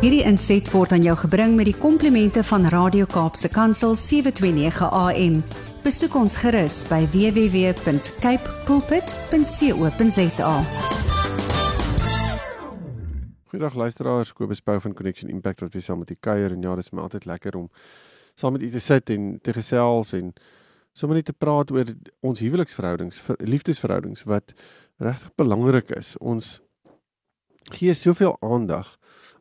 Hierdie 0.00 0.22
inset 0.24 0.64
word 0.72 0.94
aan 0.96 1.02
jou 1.04 1.12
gebring 1.26 1.58
met 1.58 1.66
die 1.68 1.76
komplimente 1.76 2.40
van 2.48 2.62
Radio 2.72 3.04
Kaapse 3.04 3.50
Kansel 3.52 3.92
729 3.92 4.86
AM. 4.96 5.34
Besoek 5.84 6.14
ons 6.16 6.38
gerus 6.40 6.78
by 6.88 7.02
www.cape 7.12 8.54
pulpit.co.za. 8.64 10.54
Goeiedag 13.52 13.76
luisteraars, 13.76 14.32
Kobus 14.32 14.64
Pau 14.64 14.80
van 14.80 14.96
Connection 14.96 15.28
Impact 15.28 15.60
wat 15.60 15.76
weer 15.76 15.84
saam 15.84 16.00
met 16.00 16.10
u 16.10 16.16
kuier 16.16 16.56
en 16.56 16.64
ja, 16.64 16.72
dit 16.80 16.84
is 16.88 16.90
my 16.96 17.04
altyd 17.04 17.28
lekker 17.28 17.60
om 17.60 17.68
saam 18.40 18.56
met 18.56 18.64
u 18.64 18.70
te 18.72 18.80
sit 18.80 19.12
en 19.12 19.36
te 19.44 19.52
gesels 19.52 20.14
en 20.16 20.32
sommer 20.96 21.20
net 21.20 21.28
te 21.28 21.36
praat 21.36 21.76
oor 21.76 21.92
ons 22.24 22.40
huweliksverhoudings, 22.40 23.20
liefdesverhoudings 23.36 24.24
wat 24.24 24.56
regtig 24.96 25.36
belangrik 25.36 25.92
is. 25.92 26.16
Ons 26.16 26.62
gee 27.68 27.92
soveel 27.94 28.40
aandag 28.40 28.96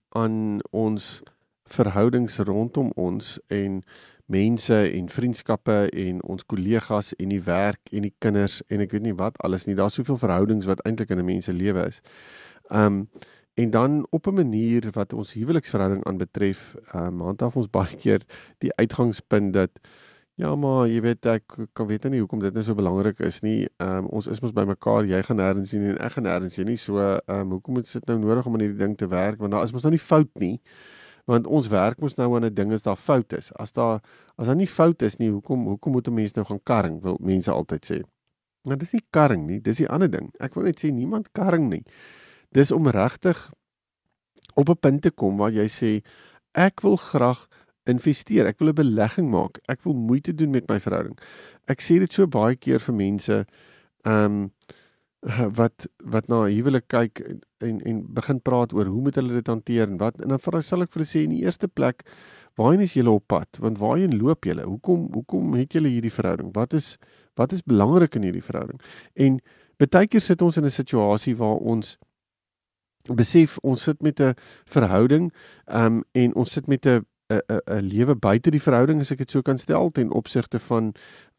aan 0.09 0.59
ons 0.71 1.21
verhoudings 1.69 2.37
rondom 2.37 2.91
ons 2.95 3.39
en 3.47 3.83
mense 4.29 4.77
en 4.93 5.09
vriendskappe 5.09 5.89
en 5.89 6.21
ons 6.29 6.45
kollegas 6.45 7.13
en 7.17 7.31
die 7.33 7.41
werk 7.45 7.89
en 7.91 8.05
die 8.05 8.13
kinders 8.21 8.59
en 8.69 8.83
ek 8.85 8.93
weet 8.93 9.07
nie 9.07 9.17
wat 9.17 9.37
alles 9.45 9.65
nie. 9.65 9.77
Daar's 9.77 9.97
soveel 9.97 10.19
verhoudings 10.21 10.69
wat 10.69 10.83
eintlik 10.85 11.09
in 11.09 11.19
'n 11.19 11.25
mens 11.25 11.45
se 11.45 11.53
lewe 11.53 11.85
is. 11.87 12.01
Um 12.69 13.09
en 13.55 13.69
dan 13.69 14.07
op 14.09 14.27
'n 14.27 14.33
manier 14.33 14.89
wat 14.91 15.13
ons 15.13 15.33
huweliksverhouding 15.33 16.05
aanbetref, 16.05 16.75
um 16.93 17.21
handhaaf 17.21 17.55
ons 17.55 17.69
baie 17.69 17.95
keer 17.95 18.21
die 18.59 18.75
uitgangspunt 18.75 19.53
dat 19.53 19.71
Ja 20.39 20.53
maar 20.55 20.85
jy 20.87 21.01
weet 21.03 21.25
ek 21.27 21.55
kan 21.75 21.87
weet 21.89 22.05
nie 22.07 22.21
hoekom 22.21 22.39
dit 22.39 22.55
nou 22.55 22.61
so 22.63 22.75
belangrik 22.77 23.17
is 23.27 23.41
nie. 23.43 23.65
Ehm 23.83 24.05
um, 24.05 24.09
ons 24.15 24.27
is 24.31 24.39
mos 24.39 24.53
bymekaar, 24.55 25.03
jy 25.09 25.19
gaan 25.27 25.35
nêrens 25.41 25.73
sien 25.73 25.83
en 25.89 25.97
ek 25.99 26.13
gaan 26.15 26.23
nêrens 26.29 26.55
sien 26.55 26.69
nie. 26.69 26.77
So 26.79 27.01
ehm 27.01 27.41
um, 27.41 27.57
hoekom 27.57 27.75
moet 27.75 27.91
dit 27.91 28.07
nou 28.07 28.15
nodig 28.21 28.47
om 28.47 28.55
aan 28.55 28.63
hierdie 28.63 28.79
ding 28.79 28.93
te 28.95 29.09
werk? 29.11 29.41
Want 29.43 29.51
daar 29.51 29.67
is 29.67 29.73
mos 29.75 29.83
nou 29.83 29.91
nie 29.91 29.99
fout 29.99 30.31
nie. 30.39 30.53
Want 31.27 31.49
ons 31.59 31.67
werk 31.73 31.99
mos 31.99 32.15
nou 32.15 32.29
aan 32.37 32.47
'n 32.47 32.53
ding 32.55 32.71
as 32.71 32.87
daar 32.87 32.95
fout 32.95 33.35
is. 33.35 33.51
As 33.59 33.75
daar 33.75 33.99
as 34.37 34.47
daar 34.47 34.55
nie 34.55 34.67
fout 34.67 35.01
is 35.01 35.19
nie, 35.19 35.29
hoekom 35.29 35.67
hoekom 35.73 35.91
moet 35.91 36.07
'n 36.07 36.13
mens 36.13 36.33
nou 36.33 36.45
gaan 36.45 36.63
karring? 36.63 37.01
Wil 37.03 37.17
mense 37.19 37.51
altyd 37.51 37.91
sê. 37.91 38.01
Maar 38.63 38.77
dis 38.77 38.93
nie 38.93 39.03
karring 39.11 39.45
nie, 39.45 39.59
dis 39.59 39.77
die 39.77 39.89
ander 39.89 40.09
ding. 40.09 40.31
Ek 40.39 40.55
wil 40.55 40.63
net 40.63 40.79
sê 40.79 40.91
niemand 40.91 41.31
karring 41.33 41.69
nie. 41.69 41.83
Dis 42.51 42.71
om 42.71 42.87
regtig 42.87 43.51
op 44.55 44.69
'n 44.69 44.79
punt 44.79 45.01
te 45.01 45.11
kom 45.11 45.37
waar 45.37 45.51
jy 45.51 45.67
sê 45.67 46.01
ek 46.53 46.81
wil 46.81 46.95
graag 46.95 47.47
investeer. 47.89 48.47
Ek 48.47 48.59
wil 48.59 48.69
'n 48.69 48.75
belegging 48.75 49.29
maak. 49.29 49.59
Ek 49.67 49.83
wil 49.83 49.93
moeite 49.93 50.33
doen 50.33 50.51
met 50.51 50.69
my 50.69 50.79
verhouding. 50.79 51.17
Ek 51.67 51.81
sê 51.81 51.99
dit 51.99 52.13
so 52.13 52.27
baie 52.27 52.55
keer 52.55 52.79
vir 52.79 52.95
mense 52.95 53.45
ehm 54.05 54.25
um, 54.25 54.51
wat 55.59 55.87
wat 55.99 56.27
na 56.31 56.45
huwelik 56.47 56.87
kyk 56.87 57.19
en, 57.19 57.39
en 57.59 57.79
en 57.83 57.97
begin 58.15 58.39
praat 58.39 58.73
oor 58.73 58.85
hoe 58.87 59.01
moet 59.01 59.15
hulle 59.15 59.33
dit 59.33 59.47
hanteer 59.47 59.87
en 59.89 59.97
wat 59.99 60.21
en 60.23 60.29
dan 60.29 60.39
vir 60.39 60.61
sal 60.63 60.81
ek 60.81 60.93
vir 60.93 61.01
hulle 61.01 61.11
sê 61.11 61.23
in 61.25 61.33
die 61.35 61.43
eerste 61.43 61.67
plek 61.67 62.05
waarheen 62.55 62.81
is 62.81 62.95
julle 62.95 63.11
op 63.11 63.27
pad? 63.27 63.59
Want 63.59 63.79
waarheen 63.79 64.17
loop 64.19 64.45
julle? 64.45 64.63
Hoekom 64.63 65.09
hoekom 65.13 65.53
het 65.59 65.73
julle 65.75 65.91
hierdie 65.91 66.13
verhouding? 66.13 66.53
Wat 66.55 66.73
is 66.73 66.97
wat 67.35 67.51
is 67.51 67.63
belangrik 67.63 68.15
in 68.15 68.23
hierdie 68.27 68.43
verhouding? 68.43 68.79
En 69.15 69.39
baie 69.79 70.07
keer 70.07 70.21
sit 70.21 70.41
ons 70.41 70.57
in 70.57 70.65
'n 70.65 70.71
situasie 70.71 71.35
waar 71.35 71.59
ons 71.59 71.97
besef 73.15 73.57
ons 73.63 73.83
sit 73.83 74.01
met 74.01 74.19
'n 74.19 74.35
verhouding 74.65 75.31
ehm 75.67 75.85
um, 75.85 76.03
en 76.11 76.35
ons 76.35 76.51
sit 76.51 76.67
met 76.67 76.85
'n 76.85 77.05
'n 77.29 77.61
'n 77.65 77.87
lewe 77.87 78.15
buite 78.15 78.51
die 78.51 78.61
verhouding 78.61 78.99
as 78.99 79.11
ek 79.11 79.17
dit 79.17 79.31
so 79.31 79.41
kan 79.41 79.57
stel 79.57 79.91
ten 79.91 80.11
opsigte 80.11 80.59
van 80.59 80.93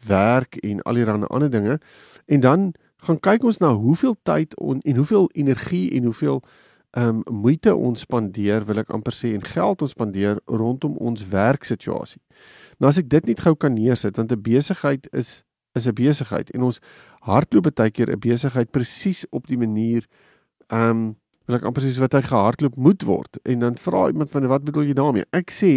werk 0.07 0.57
en 0.57 0.83
al 0.83 0.95
die 0.95 1.07
ander 1.07 1.51
dinge. 1.51 1.81
En 2.27 2.41
dan 2.41 2.73
gaan 2.97 3.21
kyk 3.21 3.43
ons 3.45 3.59
na 3.59 3.73
hoeveel 3.75 4.17
tyd 4.23 4.57
on, 4.59 4.81
en 4.81 4.97
hoeveel 4.97 5.31
energie 5.33 5.91
en 5.91 6.05
hoeveel 6.05 6.43
ehm 6.91 7.23
um, 7.27 7.35
moeite 7.43 7.75
ons 7.75 8.01
spandeer, 8.01 8.65
wil 8.67 8.79
ek 8.83 8.91
amper 8.91 9.15
sê 9.15 9.31
en 9.35 9.45
geld 9.47 9.83
ons 9.83 9.91
spandeer 9.95 10.41
rondom 10.47 10.97
ons 10.97 11.23
werksituasie. 11.31 12.21
Nou 12.79 12.91
as 12.91 12.99
ek 12.99 13.09
dit 13.09 13.27
net 13.31 13.41
gou 13.41 13.55
kan 13.55 13.75
neersit 13.75 14.17
want 14.17 14.33
'n 14.33 14.43
besigheid 14.43 15.07
is 15.13 15.45
is 15.75 15.87
'n 15.87 15.95
besigheid 15.95 16.51
en 16.51 16.63
ons 16.63 16.81
hardloop 17.21 17.75
baie 17.75 17.91
keer 17.91 18.11
'n 18.11 18.19
besigheid 18.19 18.71
presies 18.71 19.25
op 19.31 19.47
die 19.47 19.59
manier 19.59 20.07
ehm 20.67 20.91
um, 20.91 21.17
wil 21.51 21.59
ek 21.59 21.67
amper 21.69 21.85
sê 21.85 21.93
wat 22.03 22.15
hy 22.17 22.23
gehardloop 22.29 22.79
moet 22.79 23.03
word 23.09 23.41
en 23.45 23.67
dan 23.67 23.77
vra 23.83 24.07
iemand 24.13 24.31
van 24.31 24.47
wat 24.53 24.65
bedoel 24.69 24.91
jy 24.91 24.97
daarmee? 24.99 25.27
Ek 25.37 25.51
sê 25.55 25.73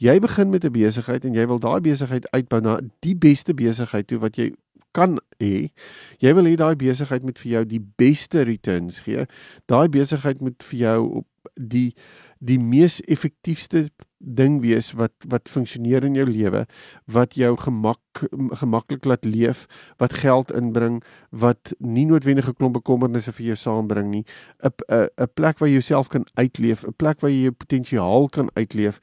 jy 0.00 0.16
begin 0.24 0.50
met 0.50 0.64
'n 0.64 0.72
besigheid 0.72 1.24
en 1.24 1.36
jy 1.36 1.46
wil 1.46 1.60
daai 1.60 1.80
besigheid 1.84 2.26
uitbou 2.32 2.60
na 2.60 2.80
die 3.04 3.14
beste 3.14 3.54
besigheid 3.54 4.08
toe 4.08 4.18
wat 4.18 4.36
jy 4.40 4.52
kan 4.92 5.18
hê. 5.38 5.70
Jy 6.18 6.32
wil 6.34 6.48
hê 6.48 6.56
daai 6.56 6.76
besigheid 6.76 7.22
moet 7.22 7.38
vir 7.38 7.50
jou 7.52 7.64
die 7.64 7.82
beste 8.00 8.42
returns 8.42 9.02
gee. 9.06 9.26
Daai 9.70 9.88
besigheid 9.88 10.40
moet 10.40 10.62
vir 10.62 10.78
jou 10.78 10.98
op 11.22 11.26
die 11.54 11.94
die 12.40 12.58
mees 12.58 13.00
effektiefste 13.04 13.90
ding 14.20 14.58
wees 14.60 14.90
wat 14.96 15.12
wat 15.32 15.48
funksioneer 15.48 16.04
in 16.04 16.16
jou 16.18 16.26
lewe, 16.28 16.66
wat 17.08 17.36
jou 17.36 17.54
gemak 17.56 18.22
gemaklik 18.60 19.06
laat 19.08 19.24
leef, 19.24 19.66
wat 20.00 20.18
geld 20.20 20.52
inbring, 20.52 21.00
wat 21.30 21.72
nie 21.78 22.06
noodwendige 22.08 22.54
klomp 22.56 22.76
bekommernisse 22.80 23.32
vir 23.36 23.52
jou 23.52 23.56
saambring 23.56 24.10
nie, 24.10 24.24
'n 24.64 24.72
'n 24.88 25.08
'n 25.16 25.32
plek 25.34 25.58
waar 25.58 25.68
jy 25.68 25.80
jouself 25.80 26.08
kan 26.08 26.24
uitleef, 26.36 26.84
'n 26.84 26.96
plek 26.96 27.20
waar 27.20 27.30
jy 27.30 27.42
jou 27.42 27.52
potensiaal 27.52 28.28
kan 28.28 28.50
uitleef, 28.56 29.00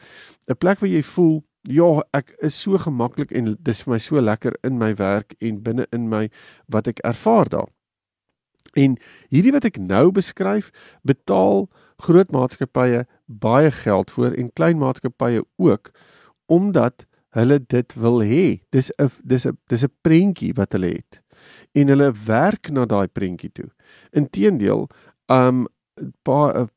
'n 0.49 0.55
plek 0.55 0.79
waar 0.79 0.89
jy 0.89 1.03
voel 1.03 1.43
Ja, 1.67 2.01
ek 2.13 2.29
is 2.39 2.55
so 2.55 2.77
gemaklik 2.77 3.31
en 3.35 3.57
dis 3.59 3.81
vir 3.83 3.91
my 3.91 3.97
so 3.99 4.21
lekker 4.21 4.53
in 4.63 4.77
my 4.77 4.93
werk 4.95 5.33
en 5.41 5.59
binne 5.63 5.85
in 5.91 6.07
my 6.07 6.29
wat 6.71 6.87
ek 6.87 7.01
ervaar 7.03 7.49
daar. 7.49 7.67
En 8.77 8.95
hierdie 9.33 9.51
wat 9.51 9.65
ek 9.65 9.77
nou 9.81 10.11
beskryf, 10.15 10.71
betaal 11.03 11.67
groot 11.99 12.31
maatskappye 12.31 13.03
baie 13.27 13.71
geld 13.71 14.11
voor 14.11 14.31
en 14.31 14.53
klein 14.53 14.77
maatskappye 14.77 15.43
ook 15.55 15.91
omdat 16.45 17.05
hulle 17.35 17.59
dit 17.67 17.93
wil 17.93 18.23
hê. 18.23 18.59
Dis 18.69 18.91
'n 18.97 19.11
dis 19.23 19.45
'n 19.45 19.57
dis 19.67 19.83
'n 19.83 19.93
prentjie 20.01 20.53
wat 20.53 20.71
hulle 20.71 20.87
het. 20.87 21.21
En 21.71 21.87
hulle 21.87 22.11
werk 22.25 22.69
na 22.71 22.85
daai 22.85 23.07
prentjie 23.07 23.51
toe. 23.51 23.69
Inteendeel, 24.11 24.89
um 25.25 25.67
paar 26.21 26.67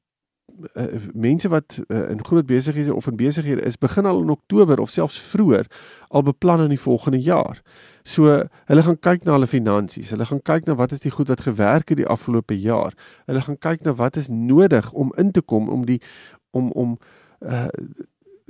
uh, 0.75 0.84
mense 1.12 1.49
wat 1.49 1.78
uh, 1.89 2.10
in 2.10 2.25
groot 2.25 2.47
besighede 2.47 2.94
of 2.94 3.06
in 3.06 3.16
besighede 3.16 3.62
is, 3.62 3.78
begin 3.78 4.06
al 4.06 4.22
in 4.22 4.31
Oktober 4.31 4.81
of 4.81 4.91
selfs 4.91 5.21
vroeër 5.21 5.66
al 6.09 6.22
beplan 6.22 6.60
in 6.60 6.69
die 6.69 6.81
volgende 6.81 7.21
jaar. 7.21 7.62
So 8.03 8.43
hulle 8.65 8.83
gaan 8.83 8.99
kyk 8.99 9.25
na 9.25 9.33
hulle 9.37 9.47
finansies. 9.47 10.10
Hulle 10.10 10.27
gaan 10.27 10.43
kyk 10.43 10.66
na 10.66 10.75
wat 10.75 10.93
is 10.93 11.05
die 11.05 11.12
goed 11.15 11.28
wat 11.28 11.44
gewerk 11.47 11.89
het 11.89 12.00
die 12.00 12.09
afgelope 12.09 12.56
jaar. 12.59 12.97
Hulle 13.27 13.43
gaan 13.47 13.59
kyk 13.59 13.84
na 13.84 13.94
wat 13.94 14.16
is 14.16 14.28
nodig 14.28 14.93
om 14.93 15.12
in 15.16 15.33
te 15.33 15.43
kom 15.43 15.69
om 15.69 15.87
die 15.87 16.00
om 16.50 16.71
om 16.71 16.99
uh 17.41 17.69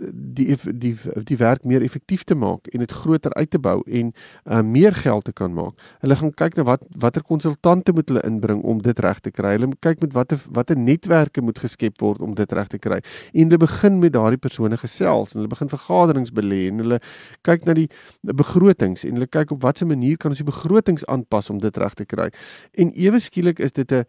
die 0.00 0.56
die 0.72 0.94
die 1.24 1.36
werk 1.36 1.64
meer 1.64 1.82
effektief 1.84 2.24
te 2.24 2.34
maak 2.34 2.68
en 2.72 2.82
dit 2.82 2.92
groter 2.92 3.34
uit 3.34 3.50
te 3.50 3.58
bou 3.58 3.80
en 3.86 4.12
uh, 4.12 4.60
meer 4.60 4.94
geld 4.94 5.24
te 5.24 5.32
kan 5.32 5.52
maak. 5.54 5.76
Hulle 6.00 6.16
gaan 6.16 6.32
kyk 6.34 6.56
na 6.56 6.64
wat 6.68 6.84
watter 7.04 7.24
konsultante 7.26 7.92
moet 7.92 8.08
hulle 8.08 8.22
inbring 8.26 8.62
om 8.62 8.80
dit 8.82 8.98
reg 9.04 9.20
te 9.20 9.30
kry. 9.30 9.54
Hulle 9.58 9.70
kyk 9.84 10.00
met 10.04 10.16
watter 10.16 10.40
watter 10.56 10.78
netwerke 10.78 11.44
moet 11.44 11.58
geskep 11.60 12.00
word 12.00 12.20
om 12.24 12.34
dit 12.38 12.52
reg 12.52 12.72
te 12.72 12.78
kry. 12.78 13.00
En 13.32 13.50
hulle 13.50 13.60
begin 13.60 13.98
met 14.00 14.14
daardie 14.16 14.40
persone 14.40 14.80
gesels 14.80 15.34
en 15.34 15.42
hulle 15.42 15.52
begin 15.52 15.72
vergaderings 15.72 16.32
belê 16.32 16.62
en 16.70 16.84
hulle 16.84 17.00
kyk 17.46 17.68
na 17.68 17.76
die 17.76 17.88
begrotings 18.22 19.04
en 19.04 19.18
hulle 19.18 19.28
kyk 19.28 19.52
op 19.56 19.62
watter 19.66 19.88
manier 19.90 20.16
kan 20.16 20.32
ons 20.32 20.40
die 20.40 20.48
begrotings 20.48 21.06
aanpas 21.06 21.50
om 21.52 21.60
dit 21.60 21.76
reg 21.76 21.96
te 21.98 22.08
kry. 22.08 22.30
En 22.72 22.94
ewe 22.96 23.20
skielik 23.20 23.60
is 23.60 23.72
dit 23.72 23.92
'n 23.92 24.04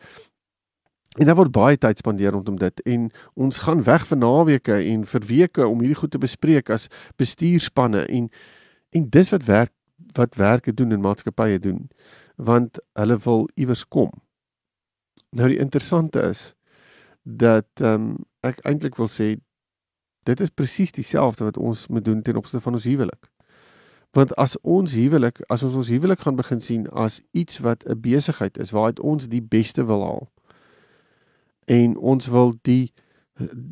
En 1.20 1.26
daar 1.26 1.36
word 1.36 1.52
baie 1.52 1.78
tyd 1.78 1.98
spandeer 1.98 2.32
rondom 2.32 2.56
dit 2.58 2.80
en 2.88 3.10
ons 3.34 3.58
gaan 3.58 3.84
weg 3.84 4.06
vir 4.08 4.18
naweke 4.18 4.78
en 4.80 5.04
vir 5.06 5.26
weke 5.28 5.68
om 5.68 5.84
hierdie 5.84 6.00
goed 6.00 6.12
te 6.12 6.22
bespreek 6.22 6.72
as 6.72 6.88
bestuurspanne 7.20 8.06
en 8.08 8.30
en 8.96 9.10
dis 9.10 9.32
wat 9.36 9.44
werk 9.44 9.74
wat 10.16 10.36
werke 10.36 10.74
doen 10.74 10.92
en 10.92 11.04
maatskappye 11.04 11.60
doen 11.60 11.90
want 12.36 12.80
hulle 12.98 13.18
wil 13.24 13.50
iewers 13.54 13.84
kom. 13.88 14.10
Nou 15.30 15.50
die 15.52 15.60
interessante 15.60 16.24
is 16.32 16.54
dat 17.24 17.68
ehm 17.84 17.94
um, 17.94 18.16
ek 18.42 18.64
eintlik 18.66 18.96
wil 18.98 19.12
sê 19.12 19.36
dit 20.25 20.40
is 20.40 20.50
presies 20.50 20.92
dieselfde 20.96 21.44
wat 21.44 21.57
ons 21.57 21.88
moet 21.88 22.06
doen 22.06 22.22
ten 22.22 22.40
opsigte 22.40 22.64
van 22.64 22.74
ons 22.74 22.88
huwelik. 22.88 23.30
Want 24.12 24.34
as 24.36 24.56
ons 24.62 24.94
huwelik, 24.96 25.44
as 25.48 25.64
ons 25.64 25.75
ons 25.75 25.88
huwelik 25.88 26.19
gaan 26.19 26.36
begin 26.36 26.62
sien 26.62 26.88
as 26.90 27.22
iets 27.31 27.60
wat 27.60 27.84
'n 27.86 28.00
besigheid 28.02 28.57
is 28.57 28.72
waaruit 28.72 29.00
ons 29.00 29.28
die 29.28 29.42
beste 29.42 29.86
wil 29.86 30.04
haal 30.04 30.31
en 31.71 31.95
ons 31.97 32.27
wil 32.31 32.53
die 32.68 32.91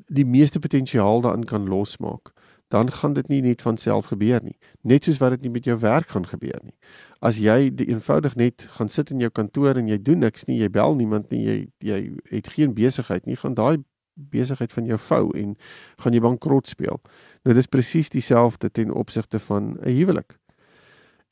die 0.09 0.25
meeste 0.25 0.57
potensiaal 0.59 1.21
daarin 1.21 1.43
kan 1.45 1.67
losmaak, 1.69 2.31
dan 2.73 2.91
gaan 2.91 3.13
dit 3.13 3.27
nie 3.27 3.41
net 3.41 3.61
van 3.61 3.77
self 3.77 4.07
gebeur 4.09 4.39
nie. 4.43 4.55
Net 4.81 5.05
soos 5.05 5.19
wat 5.21 5.35
dit 5.35 5.45
nie 5.45 5.51
met 5.57 5.67
jou 5.67 5.75
werk 5.81 6.09
gaan 6.15 6.25
gebeur 6.25 6.57
nie. 6.63 6.73
As 7.21 7.37
jy 7.37 7.69
eenvoudig 7.75 8.35
net 8.39 8.65
gaan 8.77 8.89
sit 8.89 9.11
in 9.13 9.21
jou 9.21 9.29
kantoor 9.29 9.77
en 9.77 9.89
jy 9.91 9.99
doen 10.01 10.23
niks 10.25 10.47
nie, 10.47 10.57
jy 10.61 10.69
bel 10.73 10.95
niemand 10.97 11.29
nie, 11.33 11.43
jy 11.45 11.57
jy 11.85 11.99
het 12.31 12.49
geen 12.55 12.73
besigheid 12.77 13.25
nie, 13.29 13.37
gaan 13.37 13.57
daai 13.57 13.83
besigheid 14.15 14.73
van 14.73 14.85
jou 14.85 14.99
vou 14.99 15.23
en 15.37 15.55
gaan 16.03 16.13
jy 16.13 16.21
bankrot 16.23 16.67
speel. 16.67 17.01
Nou 17.45 17.55
dis 17.55 17.69
presies 17.71 18.09
dieselfde 18.13 18.69
ten 18.69 18.93
opsigte 18.93 19.39
van 19.39 19.77
'n 19.81 19.95
huwelik. 19.97 20.37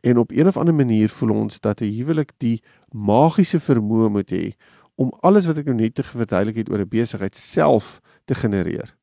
En 0.02 0.18
op 0.18 0.32
een 0.32 0.48
of 0.48 0.58
ander 0.58 0.76
manier 0.76 1.10
voel 1.10 1.36
ons 1.36 1.60
dat 1.60 1.82
'n 1.82 1.94
huwelik 1.94 2.32
die 2.38 2.62
magiese 2.92 3.60
vermoë 3.60 4.10
moet 4.10 4.32
hê 4.32 4.54
om 4.98 5.14
alles 5.22 5.46
wat 5.46 5.60
ek 5.62 5.68
nou 5.70 5.78
net 5.78 6.00
verduidelik 6.02 6.64
het 6.64 6.70
oor 6.74 6.82
'n 6.82 6.90
besigheid 6.90 7.36
self 7.36 8.00
te 8.26 8.36
genereer. 8.36 8.96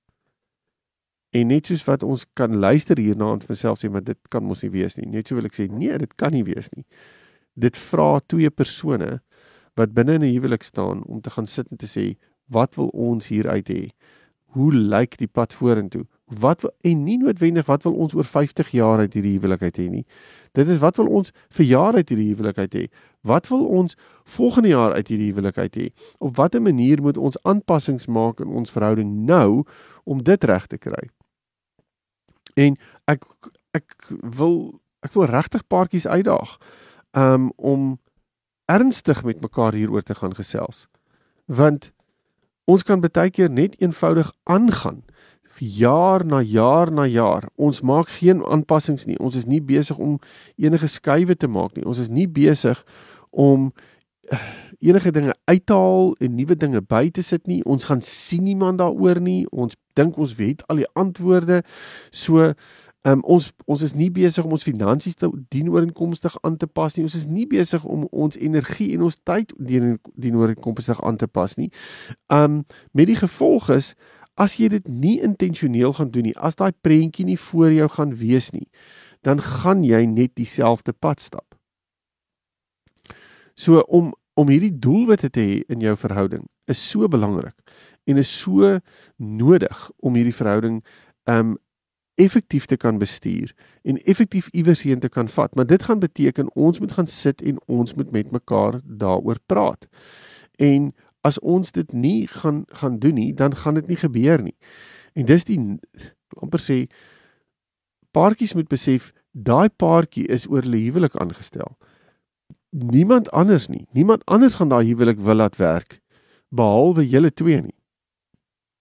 En 1.30 1.46
net 1.46 1.66
soos 1.66 1.84
wat 1.84 2.02
ons 2.02 2.26
kan 2.34 2.56
luister 2.56 2.98
hierna 2.98 3.32
en 3.32 3.40
vir 3.40 3.56
self 3.56 3.80
sê 3.82 3.90
maar 3.90 4.04
dit 4.04 4.18
kan 4.30 4.44
mos 4.44 4.62
nie 4.62 4.70
wees 4.70 4.96
nie. 4.96 5.06
Net 5.06 5.28
so 5.28 5.34
wil 5.34 5.44
ek 5.44 5.54
sê 5.54 5.68
nee, 5.70 5.98
dit 5.98 6.14
kan 6.16 6.32
nie 6.32 6.44
wees 6.44 6.70
nie. 6.76 6.84
Dit 7.54 7.76
vra 7.76 8.20
twee 8.20 8.50
persone 8.50 9.20
wat 9.74 9.94
binne 9.94 10.14
in 10.14 10.22
'n 10.22 10.34
huwelik 10.34 10.62
staan 10.62 11.02
om 11.04 11.20
te 11.20 11.30
gaan 11.30 11.46
sit 11.46 11.70
en 11.70 11.76
te 11.76 11.86
sê 11.86 12.16
wat 12.48 12.76
wil 12.76 12.88
ons 12.88 13.28
hier 13.28 13.48
uit 13.48 13.68
hê? 13.68 13.90
Hoe 14.54 14.72
lyk 14.72 15.18
die 15.18 15.26
pad 15.26 15.52
vorentoe? 15.52 16.06
Wat 16.24 16.64
en 16.80 17.02
nie 17.04 17.18
noodwendig 17.18 17.66
wat 17.66 17.82
wil 17.82 17.94
ons 18.00 18.14
oor 18.14 18.24
50 18.24 18.70
jaar 18.70 18.98
uit 18.98 19.12
hierdie 19.12 19.34
huwelik 19.36 19.62
uit 19.62 19.76
hê 19.76 19.88
nie. 19.90 20.04
Dit 20.56 20.68
is 20.68 20.78
wat 20.80 20.96
wil 20.96 21.10
ons 21.12 21.32
vir 21.52 21.66
jaar 21.66 21.94
uit 21.94 22.08
hierdie 22.08 22.30
huwelik 22.30 22.58
uit 22.58 22.74
hê? 22.74 22.84
Wat 23.20 23.48
wil 23.48 23.66
ons 23.66 23.96
volgende 24.24 24.68
jaar 24.68 24.92
uit 24.92 25.08
hierdie 25.08 25.32
huwelik 25.32 25.58
uit 25.58 25.76
hê? 25.76 25.90
Op 26.18 26.36
watter 26.36 26.62
manier 26.62 27.02
moet 27.02 27.18
ons 27.20 27.36
aanpassings 27.42 28.06
maak 28.06 28.40
in 28.40 28.48
ons 28.48 28.72
verhouding 28.72 29.26
nou 29.28 29.64
om 30.04 30.22
dit 30.22 30.44
reg 30.44 30.66
te 30.66 30.78
kry? 30.78 31.10
En 32.56 32.78
ek 33.10 33.28
ek 33.74 34.08
wil 34.38 34.80
ek 35.04 35.12
wil 35.12 35.28
regtig 35.28 35.66
paartjies 35.68 36.06
uitdaag 36.06 36.56
um 37.12 37.50
om 37.56 37.98
ernstig 38.64 39.24
met 39.24 39.40
mekaar 39.40 39.74
hieroor 39.76 40.02
te 40.02 40.14
gaan 40.14 40.34
gesels. 40.34 40.86
Want 41.44 41.92
ons 42.64 42.82
kan 42.82 43.02
baie 43.04 43.30
keer 43.30 43.50
net 43.50 43.76
eenvoudig 43.82 44.32
aangaan 44.48 45.02
vir 45.58 45.68
jaar 45.68 46.24
na 46.26 46.40
jaar 46.42 46.92
na 46.92 47.06
jaar. 47.06 47.48
Ons 47.56 47.80
maak 47.80 48.08
geen 48.20 48.42
aanpassings 48.44 49.06
nie. 49.06 49.18
Ons 49.18 49.38
is 49.40 49.46
nie 49.46 49.62
besig 49.62 49.98
om 49.98 50.18
enige 50.56 50.88
skuwe 50.90 51.36
te 51.36 51.48
maak 51.48 51.76
nie. 51.76 51.84
Ons 51.84 52.02
is 52.04 52.08
nie 52.08 52.28
besig 52.28 52.84
om 53.30 53.72
eh, 54.30 54.46
enige 54.78 55.10
dinge 55.10 55.34
uit 55.44 55.66
te 55.66 55.74
haal 55.74 56.14
en 56.20 56.34
nuwe 56.34 56.56
dinge 56.56 56.82
by 56.82 57.08
te 57.10 57.22
sit 57.22 57.46
nie. 57.46 57.62
Ons 57.64 57.84
gaan 57.90 58.02
sien 58.02 58.44
niemand 58.44 58.78
daaroor 58.82 59.20
nie. 59.20 59.44
Ons 59.50 59.76
dink 59.94 60.18
ons 60.18 60.34
weet 60.38 60.64
al 60.68 60.82
die 60.82 60.90
antwoorde. 60.94 61.62
So 62.10 62.52
Um, 63.06 63.20
ons 63.28 63.50
ons 63.68 63.82
is 63.84 63.92
nie 63.92 64.08
besig 64.08 64.46
om 64.46 64.54
ons 64.56 64.62
finansies 64.64 65.18
te 65.20 65.28
dienooreenkomstig 65.52 66.38
aan 66.40 66.54
te 66.56 66.64
pas 66.64 66.94
nie. 66.96 67.02
Ons 67.04 67.18
is 67.18 67.26
nie 67.28 67.44
besig 67.44 67.82
om 67.84 68.06
ons 68.08 68.38
energie 68.40 68.94
en 68.94 69.04
ons 69.04 69.18
tyd 69.28 69.52
dienooreenkomstig 69.60 71.02
aan 71.04 71.18
te 71.20 71.28
pas 71.28 71.52
nie. 71.60 71.68
Um 72.32 72.62
met 72.96 73.10
die 73.12 73.18
gevolg 73.20 73.68
is 73.76 73.90
as 74.40 74.56
jy 74.58 74.68
dit 74.72 74.88
nie 74.88 75.20
intentioneel 75.22 75.94
gaan 75.94 76.10
doen 76.10 76.28
nie, 76.28 76.36
as 76.36 76.58
daai 76.58 76.72
prentjie 76.82 77.26
nie 77.26 77.38
voor 77.38 77.72
jou 77.72 77.88
gaan 77.96 78.14
wees 78.18 78.50
nie, 78.54 78.66
dan 79.22 79.40
gaan 79.40 79.84
jy 79.86 80.04
net 80.10 80.34
dieselfde 80.34 80.92
pad 80.92 81.20
stap. 81.20 81.54
So 83.54 83.84
om 83.88 84.12
om 84.34 84.48
hierdie 84.50 84.74
doelwitte 84.82 85.28
te 85.30 85.42
hê 85.46 85.58
in 85.70 85.82
jou 85.84 85.92
verhouding 85.94 86.42
is 86.66 86.80
so 86.82 87.06
belangrik 87.06 87.54
en 88.10 88.18
is 88.18 88.30
so 88.40 88.80
nodig 89.16 89.84
om 90.02 90.16
hierdie 90.18 90.34
verhouding 90.34 90.80
um 91.30 91.54
effektief 92.18 92.66
te 92.66 92.76
kan 92.76 92.98
bestuur 92.98 93.52
en 93.82 94.00
effektief 94.10 94.48
iewers 94.50 94.82
heen 94.86 95.00
te 95.00 95.08
kan 95.08 95.28
vat. 95.28 95.54
Maar 95.54 95.66
dit 95.66 95.82
gaan 95.82 95.98
beteken 95.98 96.50
ons 96.54 96.78
moet 96.78 96.92
gaan 96.92 97.06
sit 97.06 97.42
en 97.42 97.58
ons 97.66 97.94
moet 97.94 98.10
met 98.10 98.30
mekaar 98.30 98.80
daaroor 98.84 99.38
praat. 99.46 99.86
En 100.58 100.92
as 101.24 101.40
ons 101.40 101.72
dit 101.72 101.92
nie 101.92 102.26
gaan 102.28 102.64
gaan 102.80 102.98
doen 103.02 103.14
nie, 103.14 103.32
dan 103.34 103.56
gaan 103.56 103.74
dit 103.80 103.88
nie 103.88 103.98
gebeur 104.00 104.42
nie. 104.42 104.56
En 105.14 105.26
dis 105.26 105.46
die 105.48 105.58
amper 106.42 106.60
sê 106.60 106.78
paartjies 108.14 108.54
moet 108.54 108.68
besef 108.68 109.12
daai 109.32 109.68
paartjie 109.68 110.26
is 110.30 110.46
oor 110.46 110.62
hulle 110.66 110.82
huwelik 110.84 111.16
aangestel. 111.16 111.76
Niemand 112.70 113.30
anders 113.30 113.68
nie. 113.70 113.86
Niemand 113.92 114.24
anders 114.26 114.58
gaan 114.58 114.70
daai 114.70 114.84
huwelik 114.86 115.18
wil 115.18 115.40
laat 115.42 115.56
werk 115.56 116.00
behalwe 116.54 117.02
julle 117.08 117.32
twee 117.34 117.62
nie. 117.62 117.74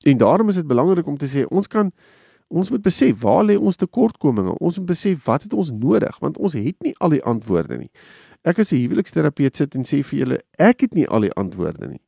En 0.05 0.17
daarom 0.17 0.49
is 0.49 0.59
dit 0.59 0.67
belangrik 0.67 1.07
om 1.07 1.17
te 1.17 1.29
sê 1.31 1.47
ons 1.49 1.67
kan 1.67 1.89
Ons 2.53 2.69
moet 2.69 2.81
besef 2.85 3.21
waar 3.23 3.41
lê 3.47 3.55
ons 3.57 3.79
tekortkominge. 3.81 4.53
Ons 4.61 4.77
moet 4.77 4.91
besef 4.91 5.23
wat 5.25 5.47
het 5.47 5.55
ons 5.57 5.71
nodig 5.73 6.19
want 6.21 6.37
ons 6.37 6.53
het 6.53 6.75
nie 6.85 6.93
al 7.01 7.15
die 7.15 7.23
antwoorde 7.25 7.79
nie. 7.79 7.89
Ek 8.45 8.59
as 8.59 8.73
'n 8.73 8.83
huweliksterapeut 8.83 9.55
sit 9.55 9.75
en 9.75 9.83
sê 9.83 10.03
vir 10.03 10.19
julle, 10.19 10.39
ek 10.59 10.81
het 10.81 10.93
nie 10.93 11.07
al 11.07 11.21
die 11.21 11.33
antwoorde 11.33 11.87
nie. 11.87 12.01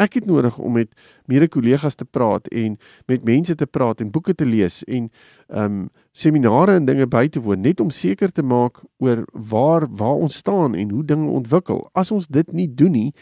Ek 0.00 0.14
het 0.14 0.26
nodig 0.26 0.58
om 0.58 0.72
met 0.72 0.92
mede 1.26 1.48
kollegas 1.48 1.94
te 1.94 2.04
praat 2.04 2.48
en 2.48 2.78
met 3.06 3.24
mense 3.24 3.54
te 3.54 3.66
praat 3.66 4.00
en 4.00 4.10
boeke 4.10 4.34
te 4.34 4.46
lees 4.46 4.84
en 4.84 5.10
ehm 5.48 5.64
um, 5.64 5.90
seminare 6.12 6.74
en 6.76 6.84
dinge 6.84 7.06
by 7.06 7.28
te 7.28 7.40
woon 7.40 7.60
net 7.60 7.80
om 7.80 7.90
seker 7.90 8.32
te 8.32 8.42
maak 8.42 8.82
oor 8.98 9.24
waar 9.32 9.86
waar 9.88 10.20
ons 10.20 10.34
staan 10.34 10.74
en 10.74 10.90
hoe 10.90 11.04
dinge 11.04 11.30
ontwikkel. 11.30 11.88
As 11.92 12.10
ons 12.10 12.28
dit 12.28 12.52
nie 12.52 12.74
doen 12.74 12.92
nie, 12.92 13.12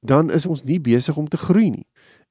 dan 0.00 0.30
is 0.30 0.46
ons 0.46 0.62
nie 0.62 0.80
besig 0.80 1.16
om 1.16 1.28
te 1.28 1.36
groei 1.36 1.70
nie 1.70 1.86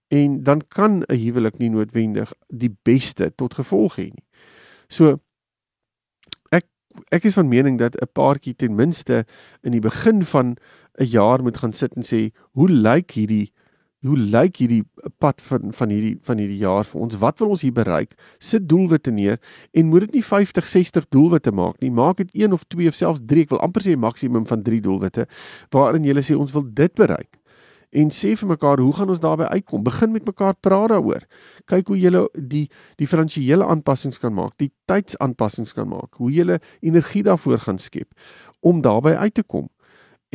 en 0.07 0.43
dan 0.43 0.61
kan 0.67 1.03
'n 1.07 1.17
huwelik 1.17 1.57
nie 1.57 1.69
noodwendig 1.69 2.33
die 2.47 2.77
beste 2.83 3.35
tot 3.35 3.53
gevolg 3.53 3.95
hê 3.95 4.09
nie. 4.13 4.25
So 4.87 5.19
ek 6.51 6.65
ek 7.09 7.23
is 7.25 7.33
van 7.33 7.47
mening 7.47 7.79
dat 7.79 7.95
'n 7.95 8.07
paartjie 8.13 8.55
ten 8.55 8.75
minste 8.75 9.25
in 9.63 9.71
die 9.71 9.81
begin 9.81 10.23
van 10.23 10.55
'n 10.99 11.05
jaar 11.05 11.41
moet 11.41 11.57
gaan 11.57 11.73
sit 11.73 11.93
en 11.93 12.03
sê, 12.03 12.31
hoe 12.51 12.69
lyk 12.69 13.11
hierdie 13.11 13.51
hoe 14.05 14.17
lyk 14.17 14.59
hierdie 14.61 14.83
pad 15.23 15.41
van 15.41 15.71
van 15.73 15.89
hierdie 15.89 16.17
van 16.27 16.41
hierdie 16.41 16.59
jaar 16.61 16.85
vir 16.85 17.01
ons? 17.01 17.15
Wat 17.21 17.39
wil 17.39 17.55
ons 17.55 17.63
hier 17.65 17.73
bereik? 17.73 18.13
Sit 18.39 18.67
doelwitte 18.69 19.11
neer 19.11 19.39
en 19.73 19.87
moet 19.89 20.07
dit 20.07 20.19
nie 20.19 20.25
50, 20.25 20.65
60 20.65 21.07
doelwitte 21.09 21.51
maak 21.51 21.79
nie. 21.81 21.91
Maak 21.91 22.17
dit 22.21 22.29
1 22.45 22.53
of 22.53 22.67
2 22.67 22.91
of 22.91 22.99
selfs 22.99 23.23
3. 23.25 23.47
Ek 23.47 23.55
wil 23.55 23.63
amper 23.65 23.85
sê 23.85 23.95
maksimum 23.97 24.45
van 24.45 24.61
3 24.63 24.81
doelwitte 24.85 25.25
waarin 25.73 26.05
jy 26.05 26.17
sê 26.21 26.37
ons 26.37 26.53
wil 26.53 26.67
dit 26.67 26.93
bereik 26.93 27.39
en 27.95 28.11
sê 28.11 28.33
vir 28.35 28.49
mekaar 28.49 28.81
hoe 28.83 28.93
gaan 28.93 29.11
ons 29.11 29.21
daarby 29.23 29.47
uitkom? 29.55 29.83
Begin 29.85 30.11
met 30.11 30.25
mekaar 30.27 30.55
praat 30.59 30.91
daaroor. 30.91 31.23
Kyk 31.69 31.91
hoe 31.91 31.99
jy 31.99 32.11
die 32.35 32.65
die 32.99 33.07
finansiële 33.07 33.65
aanpassings 33.65 34.19
kan 34.19 34.35
maak, 34.35 34.55
die 34.59 34.71
tydsaanpassings 34.89 35.73
kan 35.77 35.87
maak, 35.89 36.19
hoe 36.19 36.31
jy 36.33 36.59
energie 36.81 37.23
daarvoor 37.23 37.63
gaan 37.67 37.79
skep 37.79 38.11
om 38.59 38.81
daarby 38.81 39.15
uit 39.15 39.33
te 39.33 39.43
kom. 39.43 39.69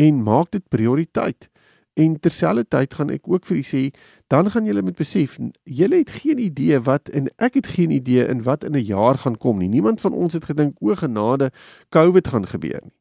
En 0.00 0.22
maak 0.24 0.52
dit 0.54 0.64
prioriteit. 0.68 1.50
En 1.94 2.20
terselfdertyd 2.20 2.94
gaan 2.94 3.10
ek 3.10 3.28
ook 3.28 3.46
vir 3.46 3.56
u 3.56 3.62
sê, 3.66 3.82
dan 4.30 4.50
gaan 4.50 4.64
julle 4.64 4.82
met 4.82 4.96
besef, 4.96 5.38
julle 5.64 5.96
het 5.96 6.10
geen 6.10 6.38
idee 6.38 6.78
wat 6.86 7.08
en 7.08 7.26
ek 7.36 7.54
het 7.54 7.66
geen 7.66 7.90
idee 7.90 8.26
in 8.26 8.42
wat 8.46 8.64
in 8.64 8.76
'n 8.76 8.84
jaar 8.86 9.18
gaan 9.18 9.36
kom 9.36 9.58
nie. 9.58 9.68
Niemand 9.68 10.00
van 10.00 10.12
ons 10.12 10.32
het 10.32 10.44
gedink 10.44 10.76
o 10.80 10.94
genade 10.94 11.50
COVID 11.88 12.28
gaan 12.28 12.46
gebeur 12.46 12.80
nie. 12.84 12.94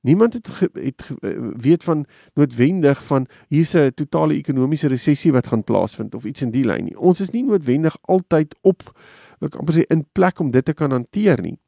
Niemand 0.00 0.32
het, 0.32 0.48
het 0.72 1.02
weet 1.56 1.84
van 1.84 2.06
noodwendig 2.34 3.04
van 3.04 3.26
hier's 3.48 3.74
'n 3.74 3.92
totale 3.94 4.34
ekonomiese 4.34 4.88
resessie 4.88 5.32
wat 5.32 5.46
gaan 5.46 5.64
plaasvind 5.64 6.14
of 6.14 6.24
iets 6.24 6.42
in 6.42 6.50
die 6.50 6.64
lyn 6.64 6.84
nie. 6.84 6.98
Ons 6.98 7.20
is 7.20 7.30
nie 7.30 7.44
noodwendig 7.44 7.96
altyd 8.00 8.56
op 8.60 9.00
ek 9.40 9.54
amper 9.54 9.74
sê 9.74 9.84
in 9.86 10.06
plek 10.12 10.40
om 10.40 10.50
dit 10.50 10.64
te 10.64 10.72
kan 10.72 10.90
hanteer 10.90 11.40
nie. 11.40 11.58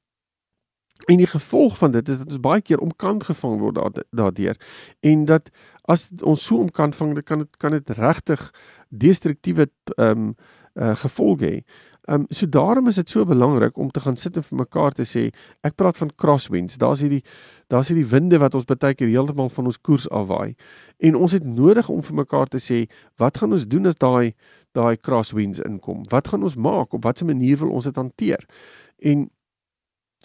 En 1.07 1.17
die 1.17 1.27
gevolg 1.27 1.79
van 1.79 1.91
dit 1.91 2.09
is 2.09 2.19
dat 2.19 2.27
ons 2.27 2.41
baie 2.41 2.63
keer 2.63 2.79
omkant 2.79 3.25
gevang 3.25 3.59
word 3.61 4.03
daardeur 4.11 4.57
en 5.01 5.25
dat 5.25 5.51
as 5.91 6.09
ons 6.23 6.45
so 6.47 6.61
omkant 6.63 6.97
vang, 6.97 7.15
dan 7.15 7.23
kan 7.23 7.39
dit 7.43 7.57
kan 7.57 7.75
dit 7.75 7.91
regtig 7.99 8.51
destruktiewe 8.89 9.71
ehm 9.97 10.11
um, 10.11 10.35
uh, 10.75 10.95
gevolge 10.97 11.45
hê. 11.45 11.57
Ehm 12.03 12.21
um, 12.21 12.27
so 12.29 12.49
daarom 12.49 12.89
is 12.89 12.95
dit 12.95 13.11
so 13.11 13.25
belangrik 13.25 13.77
om 13.79 13.91
te 13.91 14.01
gaan 14.01 14.17
sit 14.17 14.37
en 14.37 14.43
vir 14.43 14.59
mekaar 14.59 14.93
te 14.93 15.05
sê, 15.05 15.29
ek 15.61 15.75
praat 15.75 15.97
van 15.97 16.11
crosswinds. 16.17 16.79
Daar's 16.79 17.01
hierdie 17.01 17.23
daar's 17.69 17.89
hierdie 17.93 18.07
winde 18.07 18.39
wat 18.39 18.55
ons 18.55 18.65
baie 18.65 18.95
keer 18.95 19.09
heeltemal 19.09 19.49
van 19.49 19.67
ons 19.67 19.81
koers 19.81 20.09
afwaai. 20.11 20.55
En 20.99 21.15
ons 21.15 21.33
het 21.33 21.45
nodig 21.45 21.89
om 21.89 22.03
vir 22.03 22.15
mekaar 22.15 22.49
te 22.49 22.59
sê, 22.59 22.87
wat 23.19 23.39
gaan 23.39 23.53
ons 23.53 23.69
doen 23.69 23.87
as 23.87 23.99
daai 23.99 24.35
daai 24.73 24.97
crosswinds 24.97 25.61
inkom? 25.61 26.03
Wat 26.09 26.29
gaan 26.29 26.43
ons 26.43 26.57
maak? 26.57 26.95
Op 26.95 27.05
watter 27.05 27.27
manier 27.27 27.59
wil 27.59 27.71
ons 27.71 27.85
dit 27.85 27.97
hanteer? 27.97 28.47
En 28.99 29.29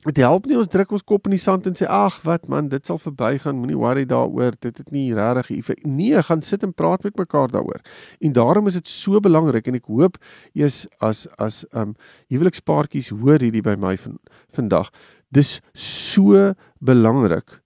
Dit 0.06 0.20
help 0.22 0.46
nie 0.46 0.58
ons 0.60 0.70
druk 0.70 0.92
ons 0.94 1.04
kop 1.04 1.26
in 1.26 1.34
die 1.34 1.42
sand 1.42 1.66
en 1.66 1.74
sê 1.78 1.88
ag 1.90 2.20
wat 2.28 2.46
man 2.52 2.68
dit 2.70 2.86
sal 2.86 3.00
verbygaan 3.02 3.58
moenie 3.58 3.80
worry 3.80 4.06
daaroor 4.06 4.54
dit 4.62 4.78
het 4.78 4.92
nie 4.94 5.08
regtig 5.18 5.50
effek 5.58 5.82
nee 5.90 6.22
gaan 6.22 6.44
sit 6.46 6.62
en 6.64 6.74
praat 6.74 7.04
met 7.04 7.18
mekaar 7.18 7.50
daaroor. 7.50 7.82
En 8.22 8.34
daarom 8.38 8.70
is 8.70 8.78
dit 8.78 8.88
so 8.88 9.20
belangrik 9.20 9.68
en 9.68 9.80
ek 9.80 9.90
hoop 9.90 10.20
eers 10.54 10.86
as 11.02 11.26
as 11.42 11.64
um 11.74 11.96
huwelikspaartjies 12.30 13.10
hoor 13.10 13.42
hierdie 13.42 13.66
by 13.66 13.74
my 13.80 13.96
van 13.98 14.20
vandag 14.54 14.94
dis 15.34 15.58
so 15.74 16.54
belangrik 16.80 17.62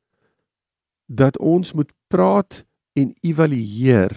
dat 1.11 1.37
ons 1.37 1.73
moet 1.75 1.91
praat 2.07 2.63
en 2.95 3.11
evalueer 3.21 4.15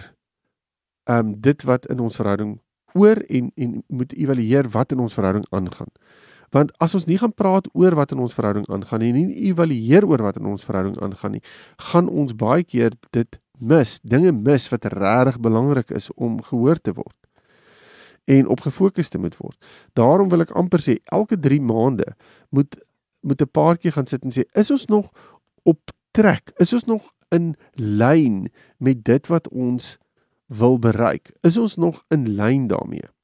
um 1.11 1.35
dit 1.41 1.67
wat 1.67 1.85
in 1.91 1.99
ons 1.99 2.15
verhouding 2.15 2.61
oor 2.95 3.19
en 3.27 3.51
en 3.55 3.81
moet 3.87 4.15
evalueer 4.15 4.71
wat 4.71 4.95
in 4.95 5.03
ons 5.03 5.13
verhouding 5.13 5.45
aangaan 5.51 5.91
Want 6.55 6.71
as 6.83 6.95
ons 6.95 7.07
nie 7.09 7.17
gaan 7.19 7.33
praat 7.35 7.67
oor 7.75 7.97
wat 7.99 8.13
in 8.15 8.21
ons 8.23 8.35
verhouding 8.37 8.67
aangaan 8.71 9.03
nie, 9.03 9.11
nie 9.11 9.49
evalueer 9.49 10.07
oor 10.07 10.23
wat 10.23 10.39
in 10.39 10.47
ons 10.47 10.63
verhouding 10.63 10.95
aangaan 11.03 11.35
nie, 11.37 11.43
gaan 11.91 12.07
ons 12.07 12.35
baie 12.39 12.63
keer 12.63 12.95
dit 13.15 13.39
mis, 13.59 13.99
dinge 14.03 14.31
mis 14.31 14.69
wat 14.71 14.87
regtig 14.93 15.39
belangrik 15.43 15.91
is 15.95 16.09
om 16.15 16.39
gehoor 16.43 16.79
te 16.79 16.95
word 16.95 17.15
en 18.25 18.47
op 18.49 18.63
gefokus 18.65 19.11
te 19.13 19.19
moet 19.21 19.35
word. 19.37 19.57
Daarom 19.93 20.31
wil 20.31 20.41
ek 20.41 20.53
amper 20.57 20.81
sê 20.81 20.97
elke 21.13 21.37
3 21.37 21.61
maande 21.61 22.15
moet 22.49 22.79
moet 23.25 23.41
'n 23.41 23.49
paartjie 23.51 23.91
gaan 23.91 24.07
sit 24.07 24.23
en 24.23 24.31
sê, 24.31 24.43
is 24.53 24.71
ons 24.71 24.85
nog 24.85 25.09
op 25.63 25.91
trek? 26.11 26.53
Is 26.59 26.73
ons 26.73 26.85
nog 26.85 27.13
in 27.31 27.55
lyn 27.75 28.47
met 28.77 29.03
dit 29.03 29.27
wat 29.27 29.49
ons 29.49 29.97
wil 30.47 30.77
bereik? 30.79 31.31
Is 31.41 31.57
ons 31.57 31.75
nog 31.75 32.03
in 32.09 32.35
lyn 32.35 32.67
daarmee? 32.67 33.14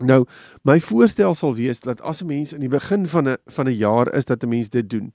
Nou, 0.00 0.24
my 0.64 0.78
voorstel 0.80 1.34
sal 1.36 1.54
wees 1.54 1.82
dat 1.84 2.00
as 2.00 2.22
'n 2.22 2.26
mens 2.26 2.52
in 2.52 2.60
die 2.60 2.68
begin 2.68 3.06
van 3.06 3.28
'n 3.28 3.36
van 3.46 3.66
'n 3.66 3.76
jaar 3.76 4.14
is 4.14 4.24
dat 4.24 4.42
'n 4.42 4.48
mens 4.48 4.68
dit 4.68 4.90
doen. 4.90 5.12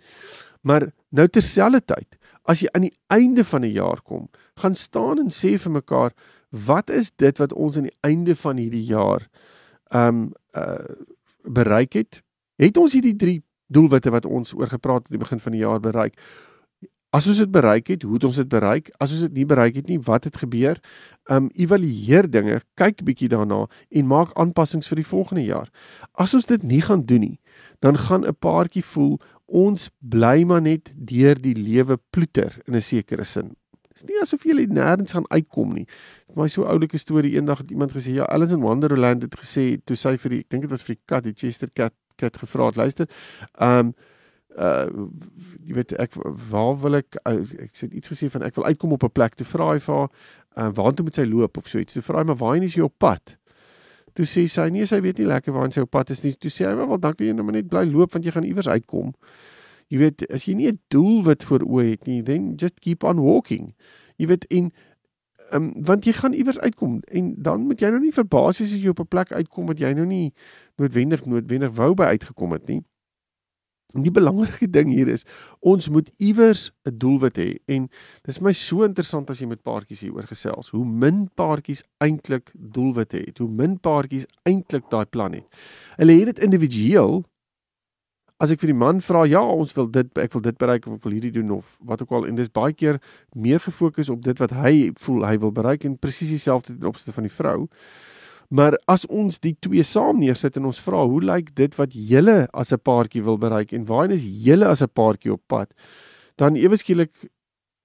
Maar 0.62 0.94
nou 1.10 1.27
terselfdertyd, 1.27 2.18
as 2.44 2.60
jy 2.60 2.68
aan 2.72 2.82
die 2.82 2.98
einde 3.08 3.44
van 3.44 3.62
'n 3.62 3.72
jaar 3.72 4.01
kom, 4.01 4.30
gaan 4.56 4.75
staan 4.75 5.20
en 5.20 5.30
sê 5.30 5.58
vir 5.60 5.72
mekaar, 5.72 6.12
wat 6.50 6.89
is 6.89 7.12
dit 7.15 7.38
wat 7.38 7.54
ons 7.54 7.77
aan 7.77 7.89
die 7.89 7.98
einde 8.01 8.36
van 8.36 8.58
hierdie 8.58 8.86
jaar 8.86 9.27
um 9.89 10.34
uh 10.54 10.86
bereik 11.44 11.94
het? 11.94 12.24
Het 12.56 12.77
ons 12.77 12.94
hierdie 12.94 13.15
3 13.15 13.44
doelwitte 13.68 14.10
wat 14.10 14.25
ons 14.25 14.54
oor 14.54 14.68
gepraat 14.68 15.04
het 15.04 15.12
aan 15.12 15.18
die 15.18 15.25
begin 15.25 15.39
van 15.39 15.51
die 15.51 15.62
jaar 15.62 15.80
bereik? 15.80 16.18
As 17.15 17.27
ons 17.31 17.39
dit 17.39 17.51
bereik 17.51 17.88
het, 17.93 18.03
hoe 18.03 18.17
het 18.17 18.25
ons 18.27 18.39
dit 18.41 18.48
bereik? 18.51 18.89
As 19.00 19.13
ons 19.15 19.22
dit 19.27 19.38
nie 19.39 19.45
bereik 19.48 19.77
het 19.79 19.88
nie, 19.88 20.00
wat 20.03 20.25
het 20.27 20.39
gebeur? 20.41 20.81
Um 21.31 21.48
evalueer 21.55 22.27
dinge, 22.29 22.60
kyk 22.79 23.03
bietjie 23.07 23.29
daarna 23.31 23.65
en 23.69 24.10
maak 24.10 24.34
aanpassings 24.41 24.89
vir 24.91 25.00
die 25.00 25.07
volgende 25.07 25.45
jaar. 25.45 25.69
As 26.19 26.36
ons 26.36 26.50
dit 26.50 26.63
nie 26.67 26.81
gaan 26.84 27.05
doen 27.07 27.24
nie, 27.24 27.38
dan 27.79 27.98
gaan 27.98 28.25
'n 28.25 28.36
paartjie 28.36 28.84
voel 28.84 29.19
ons 29.45 29.89
bly 30.00 30.43
maar 30.43 30.62
net 30.62 30.91
deur 30.95 31.36
die 31.36 31.55
lewe 31.55 31.98
ploeter 32.12 32.60
in 32.67 32.75
'n 32.75 32.81
sekere 32.81 33.24
sin. 33.24 33.55
Dit 33.88 34.03
is 34.03 34.03
nie 34.03 34.22
asof 34.22 34.43
jy 34.43 34.65
nêrens 34.67 35.12
gaan 35.12 35.29
uitkom 35.29 35.74
nie. 35.74 35.88
Maar 36.36 36.50
so 36.50 36.63
oulike 36.63 36.98
storie 36.98 37.36
eendag 37.36 37.60
het 37.60 37.72
iemand 37.72 37.93
gesê, 37.93 38.12
ja, 38.12 38.25
Alice 38.25 38.53
in 38.53 38.62
Wonderland 38.62 39.22
het 39.22 39.36
gesê 39.36 39.77
toe 39.86 39.95
sy 39.95 40.17
vir 40.17 40.29
die 40.29 40.39
ek 40.39 40.50
dink 40.50 40.62
dit 40.62 40.72
was 40.72 40.84
vir 40.84 40.95
die 40.95 41.01
kat, 41.05 41.24
die 41.24 41.34
Chester 41.34 41.69
cat 41.74 41.93
kat 42.17 42.38
gevra 42.38 42.65
het, 42.65 42.75
luister. 42.75 43.07
Um 43.60 43.93
uh 44.58 45.08
jy 45.66 45.74
weet 45.74 45.96
ek 46.00 46.14
waar 46.52 46.76
wil 46.80 47.00
ek 47.00 47.18
uh, 47.26 47.40
ek 47.66 47.74
sê 47.76 47.90
iets 47.90 48.12
gesê 48.14 48.30
van 48.30 48.46
ek 48.46 48.56
wil 48.56 48.68
uitkom 48.70 48.94
op 48.96 49.04
'n 49.04 49.12
plek 49.12 49.36
toe 49.36 49.46
vra 49.46 49.74
hy 49.74 49.80
vir 49.80 50.06
uh, 50.06 50.70
waartoe 50.72 51.04
moet 51.04 51.16
sy 51.16 51.26
loop? 51.26 51.58
of 51.58 51.68
so 51.68 51.80
iets. 51.80 51.94
Toe 51.94 52.02
vra 52.06 52.22
hy 52.22 52.30
maar 52.30 52.40
waarheen 52.40 52.64
is 52.64 52.76
jy 52.76 52.86
op 52.86 52.96
pad? 52.98 53.38
Toe 54.14 54.26
sê 54.26 54.48
sy 54.48 54.70
nee 54.70 54.86
sy 54.86 55.02
weet 55.02 55.18
nie 55.18 55.28
lekker 55.28 55.54
waarheen 55.54 55.74
sy 55.74 55.82
op 55.82 55.92
pad 55.92 56.10
is 56.10 56.24
nie. 56.24 56.34
Toe 56.34 56.52
sê 56.52 56.66
hy 56.70 56.76
wel 56.76 57.00
dan 57.00 57.14
kan 57.16 57.28
jy 57.28 57.34
nou 57.34 57.52
net 57.52 57.68
bly 57.68 57.86
loop 57.90 58.14
want 58.14 58.26
jy 58.26 58.32
gaan 58.32 58.48
iewers 58.48 58.68
uitkom. 58.68 59.14
Jy 59.90 59.98
weet 59.98 60.26
as 60.32 60.46
jy 60.46 60.54
nie 60.56 60.72
'n 60.72 60.80
doel 60.90 61.24
wat 61.24 61.44
voor 61.44 61.62
oë 61.66 61.90
het 61.90 62.08
nie 62.08 62.22
then 62.24 62.56
just 62.56 62.80
keep 62.80 63.04
on 63.04 63.20
walking. 63.20 63.74
Jy 64.18 64.28
weet 64.28 64.46
en 64.50 64.72
um, 65.54 65.74
want 65.84 66.06
jy 66.06 66.14
gaan 66.14 66.34
iewers 66.34 66.60
uitkom 66.60 67.02
en 67.12 67.34
dan 67.38 67.68
moet 67.68 67.80
jy 67.82 67.90
nou 67.90 68.00
nie 68.00 68.14
verbaas 68.14 68.60
wees 68.60 68.74
as 68.74 68.82
jy 68.82 68.90
op 68.90 69.00
'n 69.00 69.08
plek 69.08 69.32
uitkom 69.32 69.66
wat 69.66 69.80
jy 69.80 69.94
nou 69.94 70.06
nie 70.06 70.34
noodwendig 70.78 71.26
noodwendig 71.26 71.72
wou 71.76 71.94
by 71.94 72.04
uitgekom 72.16 72.52
het 72.52 72.68
nie 72.68 72.84
die 73.94 74.12
belangrike 74.12 74.68
ding 74.68 74.89
hier 74.92 75.08
is 75.12 75.24
ons 75.60 75.88
moet 75.89 76.10
iewers 76.18 76.72
'n 76.86 76.98
doelwit 76.98 77.38
hê 77.38 77.50
en 77.68 77.89
dis 78.25 78.42
my 78.42 78.51
so 78.51 78.84
interessant 78.84 79.30
as 79.30 79.39
jy 79.39 79.48
met 79.48 79.63
paartjies 79.63 80.01
hieroor 80.01 80.27
gesels. 80.27 80.70
Hoe 80.70 80.86
min 80.86 81.30
paartjies 81.36 81.84
eintlik 82.00 82.51
doelwitte 82.54 83.18
het. 83.18 83.38
Hoe 83.38 83.50
min 83.50 83.80
paartjies 83.80 84.25
eintlik 84.44 84.89
daai 84.89 85.06
plan 85.06 85.34
het. 85.34 85.46
Hulle 85.98 86.12
het 86.12 86.36
dit 86.36 86.39
individueel. 86.39 87.24
As 88.38 88.51
ek 88.51 88.60
vir 88.60 88.68
die 88.68 88.80
man 88.80 89.00
vra, 89.01 89.24
ja, 89.24 89.39
ons 89.39 89.74
wil 89.74 89.88
dit 89.88 90.18
ek 90.18 90.34
wil 90.34 90.42
dit 90.42 90.58
bereik 90.58 90.88
of 90.88 90.98
ek 90.98 91.04
wil 91.04 91.13
hierdie 91.13 91.32
doen 91.32 91.51
of 91.51 91.77
wat 91.80 92.01
ook 92.01 92.12
al 92.12 92.25
en 92.27 92.36
dis 92.36 92.51
baie 92.51 92.74
keer 92.74 93.00
meer 93.34 93.60
gefokus 93.60 94.10
op 94.10 94.22
dit 94.22 94.38
wat 94.39 94.51
hy 94.51 94.92
voel 95.00 95.24
hy 95.25 95.38
wil 95.38 95.51
bereik 95.51 95.86
en 95.86 95.98
presies 95.98 96.30
dieselfde 96.30 96.75
ten 96.75 96.88
opsigte 96.88 97.13
van 97.13 97.24
die 97.24 97.32
vrou. 97.32 97.70
Maar 98.56 98.78
as 98.88 99.04
ons 99.12 99.42
die 99.44 99.56
twee 99.60 99.84
saam 99.84 100.22
neersit 100.22 100.56
en 100.60 100.70
ons 100.70 100.80
vra 100.80 101.02
hoe 101.04 101.22
lyk 101.28 101.52
dit 101.58 101.74
wat 101.80 101.96
julle 102.12 102.38
as 102.54 102.72
'n 102.72 102.80
paartjie 102.80 103.24
wil 103.24 103.38
bereik 103.38 103.74
en 103.74 103.86
waarheen 103.86 104.16
is 104.16 104.24
julle 104.48 104.66
as 104.66 104.82
'n 104.82 104.94
paartjie 104.94 105.34
op 105.34 105.42
pad? 105.48 105.74
Dan 106.38 106.56
ewe 106.56 106.78
skielik 106.78 107.14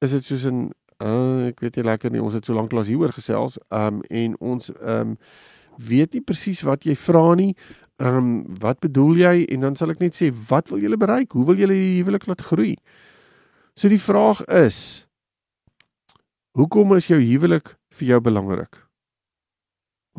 is 0.01 0.11
dit 0.11 0.25
soos 0.25 0.45
'n 0.47 0.71
uh, 1.03 1.49
ek 1.49 1.61
weet 1.61 1.77
nie 1.77 1.85
lekker 1.85 2.11
nie, 2.11 2.23
ons 2.23 2.35
het 2.35 2.45
so 2.45 2.55
lank 2.55 2.73
lank 2.73 2.87
hieroor 2.87 3.13
gesels, 3.13 3.59
um 3.71 4.03
en 4.11 4.37
ons 4.41 4.71
um 4.81 5.17
weet 5.79 6.15
nie 6.15 6.23
presies 6.23 6.63
wat 6.63 6.85
jy 6.85 6.95
vra 6.95 7.35
nie. 7.35 7.55
Um 7.99 8.45
wat 8.61 8.81
bedoel 8.81 9.17
jy? 9.17 9.47
En 9.51 9.61
dan 9.61 9.77
sal 9.77 9.91
ek 9.91 10.01
net 10.01 10.15
sê, 10.15 10.31
wat 10.49 10.69
wil 10.69 10.81
julle 10.81 10.97
bereik? 10.97 11.33
Hoe 11.33 11.47
wil 11.47 11.57
julle 11.57 11.75
die 11.75 12.03
huwelik 12.03 12.27
laat 12.27 12.43
groei? 12.43 12.77
So 13.75 13.89
die 13.89 14.01
vraag 14.01 14.45
is 14.49 15.07
Hoekom 16.59 16.97
is 16.97 17.07
jou 17.07 17.21
huwelik 17.21 17.77
vir 17.95 18.09
jou 18.09 18.21
belangrik? 18.21 18.90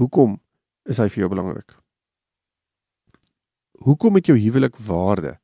Hoekom 0.02 0.40
is 0.90 0.98
hy 0.98 1.06
vir 1.14 1.26
jou 1.26 1.30
belangrik? 1.30 1.76
Hoekom 3.86 4.18
het 4.18 4.32
jou 4.32 4.38
huwelik 4.40 4.80
waarde? 4.82 5.36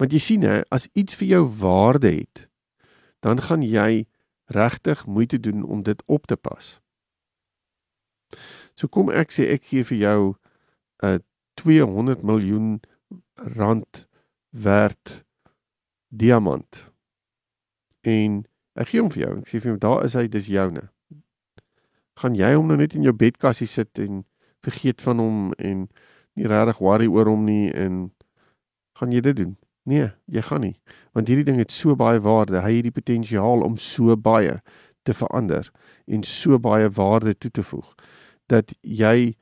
Want 0.00 0.14
jy 0.16 0.20
sien 0.22 0.46
hè, 0.48 0.62
as 0.72 0.86
iets 0.96 1.18
vir 1.20 1.28
jou 1.34 1.42
waarde 1.60 2.14
het, 2.14 2.46
dan 3.20 3.42
gaan 3.44 3.64
jy 3.66 4.06
regtig 4.56 5.04
moeite 5.04 5.40
doen 5.44 5.60
om 5.60 5.84
dit 5.84 6.00
op 6.06 6.24
te 6.30 6.40
pas. 6.40 6.78
So 8.78 8.88
kom 8.88 9.12
ek 9.12 9.34
sê 9.34 9.50
ek 9.52 9.68
gee 9.68 9.84
vir 9.84 9.98
jou 9.98 10.20
'n 11.04 11.20
200 11.60 12.22
miljoen 12.22 12.80
rand 13.36 14.06
werd 14.50 15.24
diamant. 16.08 16.86
En 18.00 18.46
ek 18.74 18.88
gee 18.88 19.00
hom 19.00 19.10
vir 19.10 19.22
jou. 19.26 19.38
Ek 19.40 19.48
sê 19.48 19.60
vir 19.60 19.76
jou 19.76 19.78
daar 19.78 20.04
is 20.04 20.14
hy, 20.14 20.28
dis 20.28 20.46
joune 20.46 20.88
gaan 22.18 22.34
jy 22.38 22.52
hom 22.54 22.68
nou 22.70 22.78
net 22.78 22.96
in 22.98 23.06
jou 23.06 23.14
bedkassie 23.14 23.68
sit 23.70 23.98
en 24.02 24.24
vergeet 24.64 25.02
van 25.04 25.22
hom 25.22 25.52
en 25.58 25.86
nie 26.38 26.48
regtig 26.50 26.80
worry 26.82 27.06
oor 27.06 27.30
hom 27.30 27.46
nie 27.46 27.70
en 27.74 28.08
gaan 28.98 29.14
jy 29.14 29.22
dit 29.22 29.38
doen? 29.38 29.56
Nee, 29.88 30.10
jy 30.26 30.42
gaan 30.44 30.64
nie. 30.66 30.76
Want 31.16 31.30
hierdie 31.30 31.46
ding 31.46 31.60
het 31.62 31.72
so 31.72 31.94
baie 31.96 32.20
waarde. 32.20 32.60
Hy 32.60 32.74
het 32.80 32.88
die 32.90 32.94
potensiaal 32.94 33.62
om 33.64 33.78
so 33.80 34.16
baie 34.20 34.58
te 35.06 35.14
verander 35.16 35.70
en 36.06 36.24
so 36.26 36.58
baie 36.60 36.90
waarde 36.92 37.34
toe 37.38 37.50
te 37.50 37.64
voeg 37.64 37.94
dat 38.48 38.72
jy 38.82 39.36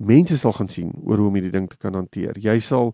mense 0.00 0.36
sal 0.40 0.54
gaan 0.56 0.68
sien 0.72 0.92
oor 1.04 1.20
hoe 1.20 1.30
om 1.30 1.38
hierdie 1.38 1.54
ding 1.54 1.68
te 1.70 1.78
kan 1.80 1.96
hanteer. 1.96 2.36
Jy 2.40 2.58
sal 2.64 2.92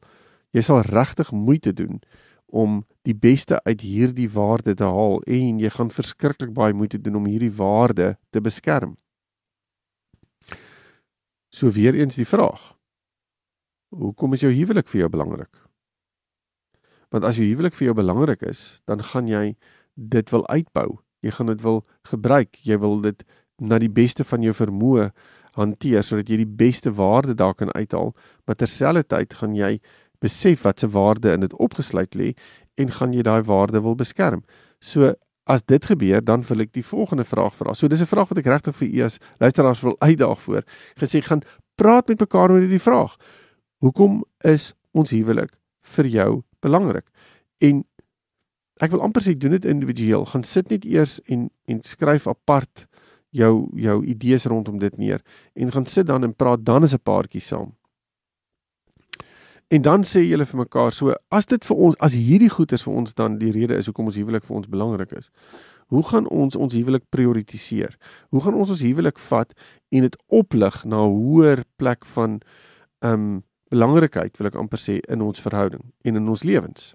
jy 0.54 0.62
sal 0.64 0.82
regtig 0.86 1.30
moeite 1.32 1.72
doen 1.76 2.00
om 2.48 2.80
die 3.04 3.16
beste 3.16 3.60
uit 3.64 3.80
hierdie 3.84 4.28
waarde 4.32 4.74
te 4.74 4.88
haal 4.88 5.20
en 5.26 5.60
jy 5.60 5.70
gaan 5.72 5.92
verskriklik 5.92 6.54
baie 6.56 6.76
moeite 6.76 7.00
doen 7.00 7.20
om 7.20 7.28
hierdie 7.28 7.52
waarde 7.52 8.16
te 8.32 8.40
beskerm. 8.40 8.96
So 11.52 11.70
weer 11.72 11.94
eens 11.94 12.16
die 12.16 12.28
vraag. 12.28 12.74
Hoekom 13.88 14.36
is 14.36 14.44
jou 14.44 14.52
huwelik 14.52 14.88
vir 14.88 15.04
jou 15.04 15.10
belangrik? 15.12 15.52
Want 17.12 17.24
as 17.24 17.38
jou 17.40 17.46
huwelik 17.48 17.76
vir 17.76 17.88
jou 17.88 17.96
belangrik 17.96 18.42
is, 18.44 18.80
dan 18.84 19.02
gaan 19.02 19.28
jy 19.28 19.56
dit 19.96 20.30
wil 20.32 20.44
uitbou. 20.48 21.00
Jy 21.24 21.32
gaan 21.34 21.50
dit 21.50 21.62
wil 21.64 21.82
gebruik. 22.06 22.60
Jy 22.62 22.78
wil 22.78 23.00
dit 23.00 23.24
na 23.58 23.80
die 23.80 23.90
beste 23.90 24.24
van 24.28 24.44
jou 24.44 24.54
vermoë 24.54 25.08
hanteer 25.58 26.04
sodat 26.06 26.28
jy 26.30 26.42
die 26.42 26.52
beste 26.60 26.92
waarde 26.94 27.34
daar 27.34 27.56
kan 27.58 27.72
uithaal, 27.74 28.12
maar 28.46 28.58
terselfdertyd 28.60 29.34
gaan 29.40 29.56
jy 29.58 29.78
besef 30.20 30.62
wat 30.62 30.78
se 30.78 30.88
waarde 30.88 31.32
in 31.32 31.40
dit 31.40 31.54
opgesluit 31.54 32.14
lê 32.14 32.32
en 32.74 32.92
gaan 32.92 33.12
jy 33.12 33.22
daai 33.22 33.42
waarde 33.42 33.82
wil 33.82 33.94
beskerm. 33.98 34.44
So 34.80 35.14
as 35.48 35.64
dit 35.64 35.84
gebeur, 35.84 36.20
dan 36.24 36.44
wil 36.44 36.60
ek 36.60 36.74
die 36.76 36.84
volgende 36.84 37.24
vraag 37.24 37.54
vra. 37.56 37.74
So 37.74 37.88
dis 37.88 38.00
'n 38.00 38.06
vraag 38.06 38.28
wat 38.28 38.38
ek 38.38 38.46
regtig 38.46 38.76
vir 38.76 38.88
u 38.88 39.02
as 39.02 39.18
luisteraars 39.40 39.80
wil 39.80 39.96
uitdaag 39.98 40.40
voor. 40.40 40.62
Gesê 41.00 41.22
gaan 41.22 41.42
praat 41.76 42.08
met 42.08 42.20
mekaar 42.20 42.50
oor 42.50 42.60
hierdie 42.60 42.82
vraag. 42.82 43.16
Hoekom 43.80 44.24
is 44.44 44.74
ons 44.92 45.10
huwelik 45.10 45.50
vir 45.80 46.06
jou 46.06 46.42
belangrik? 46.60 47.06
En 47.60 47.84
ek 48.80 48.90
wil 48.90 49.00
amper 49.00 49.22
sê 49.22 49.36
doen 49.36 49.50
dit 49.50 49.64
individueel. 49.64 50.24
Gaan 50.24 50.44
sit 50.44 50.70
net 50.70 50.84
eers 50.84 51.20
en 51.26 51.50
en 51.66 51.82
skryf 51.82 52.26
apart 52.26 52.86
jou 53.30 53.68
jou 53.76 54.04
idees 54.04 54.44
rondom 54.44 54.78
dit 54.78 54.96
neer 54.96 55.22
en 55.54 55.72
gaan 55.72 55.86
sit 55.86 56.06
dan 56.06 56.24
en 56.24 56.34
praat 56.34 56.64
dan 56.64 56.82
as 56.82 56.94
'n 56.94 57.02
paartjie 57.02 57.40
saam. 57.40 57.77
En 59.68 59.82
dan 59.82 60.04
sê 60.04 60.22
julle 60.24 60.46
vir 60.48 60.60
mekaar 60.62 60.92
so 60.96 61.14
as 61.28 61.46
dit 61.46 61.64
vir 61.64 61.76
ons 61.76 61.96
as 62.00 62.14
hierdie 62.16 62.48
goed 62.52 62.72
is 62.72 62.84
vir 62.86 62.94
ons 62.94 63.14
dan 63.14 63.36
die 63.38 63.52
rede 63.52 63.76
is 63.76 63.90
hoekom 63.90 64.08
ons 64.08 64.16
huwelik 64.16 64.46
vir 64.48 64.56
ons 64.56 64.68
belangrik 64.68 65.12
is. 65.12 65.28
Hoe 65.92 66.02
gaan 66.08 66.28
ons 66.28 66.56
ons 66.56 66.72
huwelik 66.72 67.04
prioritiseer? 67.12 67.98
Hoe 68.32 68.40
gaan 68.44 68.56
ons 68.56 68.70
ons 68.70 68.80
huwelik 68.80 69.18
vat 69.18 69.52
en 69.92 70.06
dit 70.08 70.16
oplig 70.28 70.84
na 70.84 71.04
'n 71.04 71.12
hoër 71.12 71.64
plek 71.76 72.04
van 72.04 72.40
ehm 73.00 73.12
um, 73.12 73.44
belangrikheid 73.68 74.38
wil 74.38 74.48
ek 74.50 74.56
amper 74.56 74.80
sê 74.80 74.98
in 75.12 75.22
ons 75.24 75.40
verhouding 75.40 75.84
en 76.08 76.16
in 76.16 76.28
ons 76.28 76.42
lewens. 76.42 76.94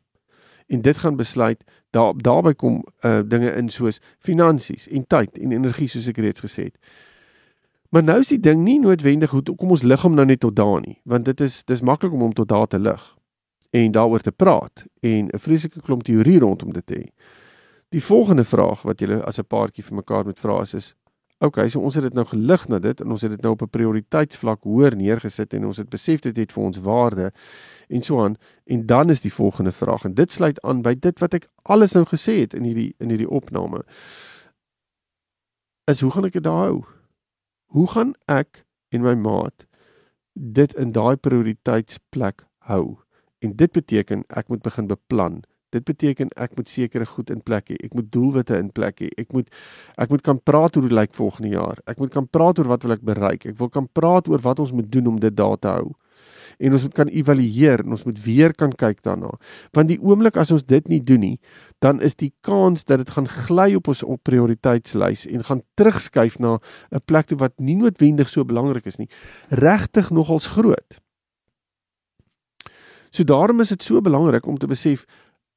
En 0.67 0.81
dit 0.81 0.97
gaan 0.97 1.15
besluit 1.19 1.61
daar 1.93 2.13
daarby 2.17 2.53
kom 2.53 2.83
uh 3.05 3.21
dinge 3.21 3.51
in 3.53 3.69
soos 3.69 3.99
finansies 4.19 4.87
en 4.87 5.05
tyd 5.07 5.37
en 5.37 5.51
energie 5.51 5.87
soos 5.87 6.07
ek 6.09 6.21
reeds 6.23 6.41
gesê 6.45 6.71
het. 6.71 6.77
Maar 7.93 8.03
nou 8.03 8.19
is 8.19 8.31
die 8.33 8.39
ding 8.41 8.63
nie 8.65 8.79
noodwendig 8.81 9.29
hoe 9.29 9.43
kom 9.53 9.75
ons 9.75 9.83
lig 9.85 10.01
hom 10.01 10.15
nou 10.17 10.23
net 10.25 10.39
tot 10.41 10.55
daar 10.57 10.79
nie, 10.81 10.95
want 11.05 11.27
dit 11.29 11.41
is 11.45 11.59
dis 11.69 11.81
maklik 11.85 12.15
om 12.17 12.23
hom 12.25 12.31
tot 12.33 12.49
daar 12.49 12.65
te 12.67 12.79
lig 12.81 13.01
en 13.69 13.91
daaroor 13.93 14.23
te 14.25 14.31
praat 14.33 14.85
en 15.01 15.29
'n 15.29 15.39
vreeslike 15.39 15.81
klomp 15.81 16.01
teorie 16.03 16.39
rondom 16.39 16.73
dit 16.73 16.85
te 16.85 16.95
hê. 16.95 17.05
Die 17.89 18.01
volgende 18.01 18.43
vraag 18.43 18.81
wat 18.81 18.99
julle 18.99 19.21
as 19.23 19.37
'n 19.37 19.45
paartjie 19.45 19.83
vir 19.83 19.95
mekaar 19.95 20.25
moet 20.25 20.39
vra 20.39 20.61
is 20.61 20.73
is 20.73 20.95
okay, 21.39 21.69
so 21.69 21.79
ons 21.79 21.95
het 21.95 22.03
dit 22.03 22.13
nou 22.13 22.25
gelig 22.25 22.67
na 22.67 22.79
dit 22.79 23.01
en 23.01 23.11
ons 23.11 23.21
het 23.21 23.31
dit 23.31 23.41
nou 23.41 23.53
op 23.53 23.61
'n 23.61 23.69
prioriteitsvlak 23.69 24.63
hoër 24.63 24.95
neergesit 24.95 25.53
en 25.53 25.65
ons 25.65 25.77
het 25.77 25.89
besef 25.89 26.21
dit 26.21 26.37
het 26.37 26.51
vir 26.51 26.63
ons 26.63 26.79
waarde 26.79 27.31
en 27.89 28.01
so 28.01 28.23
aan 28.23 28.35
en 28.65 28.85
dan 28.85 29.09
is 29.09 29.21
die 29.21 29.33
volgende 29.33 29.71
vraag 29.71 30.05
en 30.05 30.13
dit 30.13 30.31
sluit 30.31 30.61
aan 30.61 30.81
by 30.81 30.95
dit 30.99 31.19
wat 31.19 31.33
ek 31.33 31.47
alles 31.61 31.93
nou 31.93 32.05
gesê 32.05 32.39
het 32.39 32.53
in 32.53 32.63
hierdie 32.63 32.95
in 32.97 33.09
hierdie 33.09 33.29
opname 33.29 33.83
is 35.85 36.01
hoe 36.01 36.11
gaan 36.11 36.25
ek 36.25 36.33
dit 36.33 36.43
daar 36.43 36.65
hou? 36.65 36.83
Hoe 37.73 37.87
gaan 37.89 38.13
ek 38.29 38.61
en 38.93 39.01
my 39.01 39.15
maat 39.17 39.65
dit 40.33 40.73
in 40.73 40.91
daai 40.91 41.15
prioriteitsplek 41.15 42.45
hou. 42.69 42.97
En 43.43 43.55
dit 43.55 43.71
beteken 43.71 44.23
ek 44.29 44.47
moet 44.49 44.61
begin 44.65 44.87
beplan. 44.87 45.41
Dit 45.73 45.85
beteken 45.85 46.29
ek 46.37 46.55
moet 46.57 46.69
sekere 46.69 47.05
goed 47.09 47.29
in 47.33 47.41
plek 47.41 47.71
hê. 47.73 47.77
Ek 47.85 47.93
moet 47.97 48.11
doelwitte 48.13 48.57
in 48.57 48.69
plek 48.71 49.01
hê. 49.01 49.09
Ek 49.17 49.33
moet 49.33 49.49
ek 49.97 50.13
moet 50.13 50.21
kan 50.25 50.39
praat 50.41 50.77
oor 50.77 50.87
hoe 50.87 50.93
lyk 50.93 51.13
volgende 51.17 51.53
jaar. 51.53 51.81
Ek 51.89 52.01
moet 52.01 52.13
kan 52.13 52.27
praat 52.29 52.61
oor 52.61 52.69
wat 52.69 52.85
wil 52.85 52.95
ek 52.97 53.05
bereik. 53.05 53.45
Ek 53.49 53.57
wil 53.59 53.69
kan 53.73 53.89
praat 53.89 54.29
oor 54.29 54.41
wat 54.41 54.61
ons 54.63 54.73
moet 54.73 54.89
doen 54.91 55.13
om 55.13 55.19
dit 55.19 55.35
daar 55.35 55.57
te 55.57 55.73
hou 55.73 55.93
en 56.57 56.73
ons 56.77 56.83
moet 56.87 56.93
kan 56.93 57.11
evalueer 57.11 57.83
en 57.83 57.95
ons 57.95 58.03
moet 58.07 58.23
weer 58.23 58.53
kan 58.53 58.71
kyk 58.71 59.01
daarna. 59.05 59.31
Want 59.71 59.91
die 59.91 59.99
oomblik 60.01 60.37
as 60.37 60.51
ons 60.51 60.65
dit 60.65 60.87
nie 60.91 61.01
doen 61.03 61.19
nie, 61.19 61.37
dan 61.83 62.01
is 62.01 62.15
die 62.15 62.31
kans 62.41 62.85
dat 62.85 63.03
dit 63.03 63.09
gaan 63.09 63.27
gly 63.27 63.73
op 63.75 63.87
ons 63.91 64.03
op 64.03 64.23
prioriteitslys 64.23 65.25
en 65.27 65.43
gaan 65.43 65.63
terugskuif 65.79 66.39
na 66.39 66.59
'n 66.91 67.01
plek 67.05 67.27
toe 67.27 67.37
wat 67.37 67.53
nie 67.59 67.75
noodwendig 67.75 68.29
so 68.29 68.45
belangrik 68.45 68.85
is 68.85 68.97
nie, 68.97 69.09
regtig 69.49 70.09
nogals 70.11 70.47
groot. 70.47 71.01
So 73.09 73.23
daarom 73.23 73.59
is 73.59 73.69
dit 73.69 73.83
so 73.83 74.01
belangrik 74.01 74.45
om 74.47 74.57
te 74.57 74.67
besef 74.67 75.05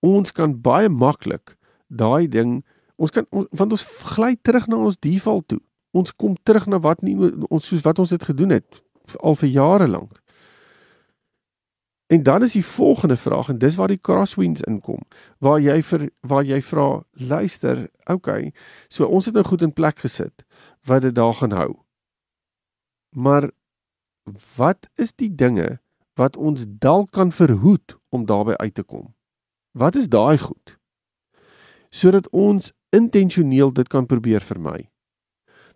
ons 0.01 0.33
kan 0.33 0.61
baie 0.61 0.89
maklik 0.89 1.57
daai 1.89 2.29
ding 2.29 2.65
ons 2.97 3.13
kan 3.13 3.27
want 3.31 3.73
ons 3.77 3.87
gly 4.17 4.37
terug 4.43 4.67
na 4.69 4.77
ons 4.77 4.99
default 4.99 5.49
toe. 5.49 5.61
Ons 5.97 6.13
kom 6.13 6.37
terug 6.45 6.67
na 6.67 6.81
wat 6.81 7.03
nie 7.05 7.17
ons 7.49 7.69
soos 7.69 7.85
wat 7.85 7.99
ons 7.99 8.13
dit 8.13 8.23
gedoen 8.23 8.57
het 8.57 8.83
al 9.21 9.37
vir 9.39 9.49
jare 9.49 9.89
lank. 9.89 10.17
En 12.07 12.23
dan 12.23 12.43
is 12.43 12.53
die 12.53 12.65
volgende 12.65 13.17
vraag 13.17 13.49
en 13.49 13.59
dis 13.59 13.75
waar 13.75 13.89
die 13.89 14.01
crosswinds 14.01 14.63
inkom, 14.63 15.03
waar 15.39 15.59
jy 15.61 15.81
vir 15.83 16.11
waar 16.21 16.45
jy 16.47 16.61
vra, 16.63 17.03
luister, 17.11 17.89
okay, 18.05 18.53
so 18.89 19.07
ons 19.07 19.27
het 19.27 19.35
nou 19.35 19.45
goed 19.45 19.63
in 19.67 19.73
plek 19.75 19.99
gesit 20.05 20.47
wat 20.87 21.03
dit 21.03 21.15
daar 21.15 21.35
gaan 21.35 21.51
hou. 21.51 21.73
Maar 23.11 23.51
wat 24.57 24.87
is 24.95 25.15
die 25.15 25.35
dinge 25.35 25.81
wat 26.15 26.37
ons 26.37 26.67
dalk 26.69 27.11
kan 27.11 27.33
verhoed 27.33 27.99
om 28.09 28.27
daarby 28.27 28.55
uit 28.57 28.75
te 28.75 28.83
kom? 28.83 29.15
Wat 29.75 29.95
is 29.95 30.09
daai 30.09 30.39
goed? 30.39 30.79
Sodat 31.91 32.31
ons 32.31 32.73
intentioneel 32.95 33.73
dit 33.73 33.89
kan 33.89 34.07
probeer 34.07 34.41
vermy 34.41 34.87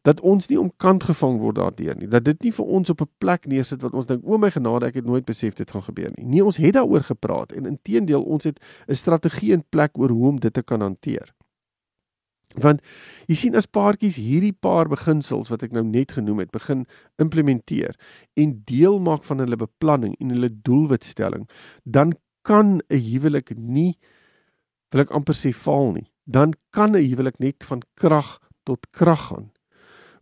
dat 0.02 0.20
ons 0.20 0.48
nie 0.48 0.58
omkant 0.60 1.04
gevang 1.04 1.38
word 1.40 1.58
daardeur 1.58 1.96
nie. 1.98 2.08
Dat 2.08 2.24
dit 2.24 2.46
nie 2.46 2.52
vir 2.56 2.64
ons 2.78 2.90
op 2.90 3.02
'n 3.02 3.10
plek 3.18 3.46
neersit 3.46 3.82
wat 3.82 3.94
ons 3.94 4.06
dink 4.06 4.24
o 4.24 4.38
my 4.38 4.50
genade 4.50 4.86
ek 4.86 4.94
het 4.94 5.04
nooit 5.04 5.24
besef 5.24 5.54
dit 5.54 5.70
gaan 5.70 5.82
gebeur 5.82 6.12
nie. 6.16 6.24
Nee, 6.24 6.44
ons 6.44 6.56
het 6.56 6.74
daaroor 6.74 7.02
gepraat 7.02 7.52
en 7.52 7.66
inteendeel 7.66 8.22
ons 8.22 8.44
het 8.44 8.60
'n 8.88 8.94
strategie 8.94 9.52
in 9.52 9.64
plek 9.68 9.98
oor 9.98 10.08
hoe 10.08 10.28
om 10.28 10.40
dit 10.40 10.54
te 10.54 10.62
kan 10.62 10.80
hanteer. 10.80 11.34
Want 12.56 12.80
jy 13.26 13.34
sien 13.34 13.56
as 13.56 13.66
paartjies 13.66 14.16
hierdie 14.16 14.52
paar 14.52 14.88
beginsels 14.88 15.48
wat 15.48 15.62
ek 15.62 15.72
nou 15.72 15.84
net 15.84 16.12
genoem 16.12 16.38
het 16.38 16.50
begin 16.50 16.86
implementeer 17.18 17.94
en 18.34 18.62
deel 18.64 18.98
maak 19.00 19.22
van 19.24 19.38
hulle 19.38 19.56
beplanning 19.56 20.16
en 20.20 20.30
hulle 20.30 20.50
doelwitstelling, 20.62 21.48
dan 21.84 22.14
kan 22.42 22.80
'n 22.88 22.98
huwelik 22.98 23.56
nie 23.56 23.98
wil 24.90 25.00
ek 25.00 25.10
amper 25.10 25.34
sê 25.34 25.52
faal 25.52 25.92
nie. 25.92 26.10
Dan 26.26 26.54
kan 26.70 26.96
'n 26.96 27.04
huwelik 27.04 27.38
net 27.38 27.64
van 27.64 27.82
krag 27.94 28.40
tot 28.64 28.86
krag 28.90 29.28
gaan 29.28 29.50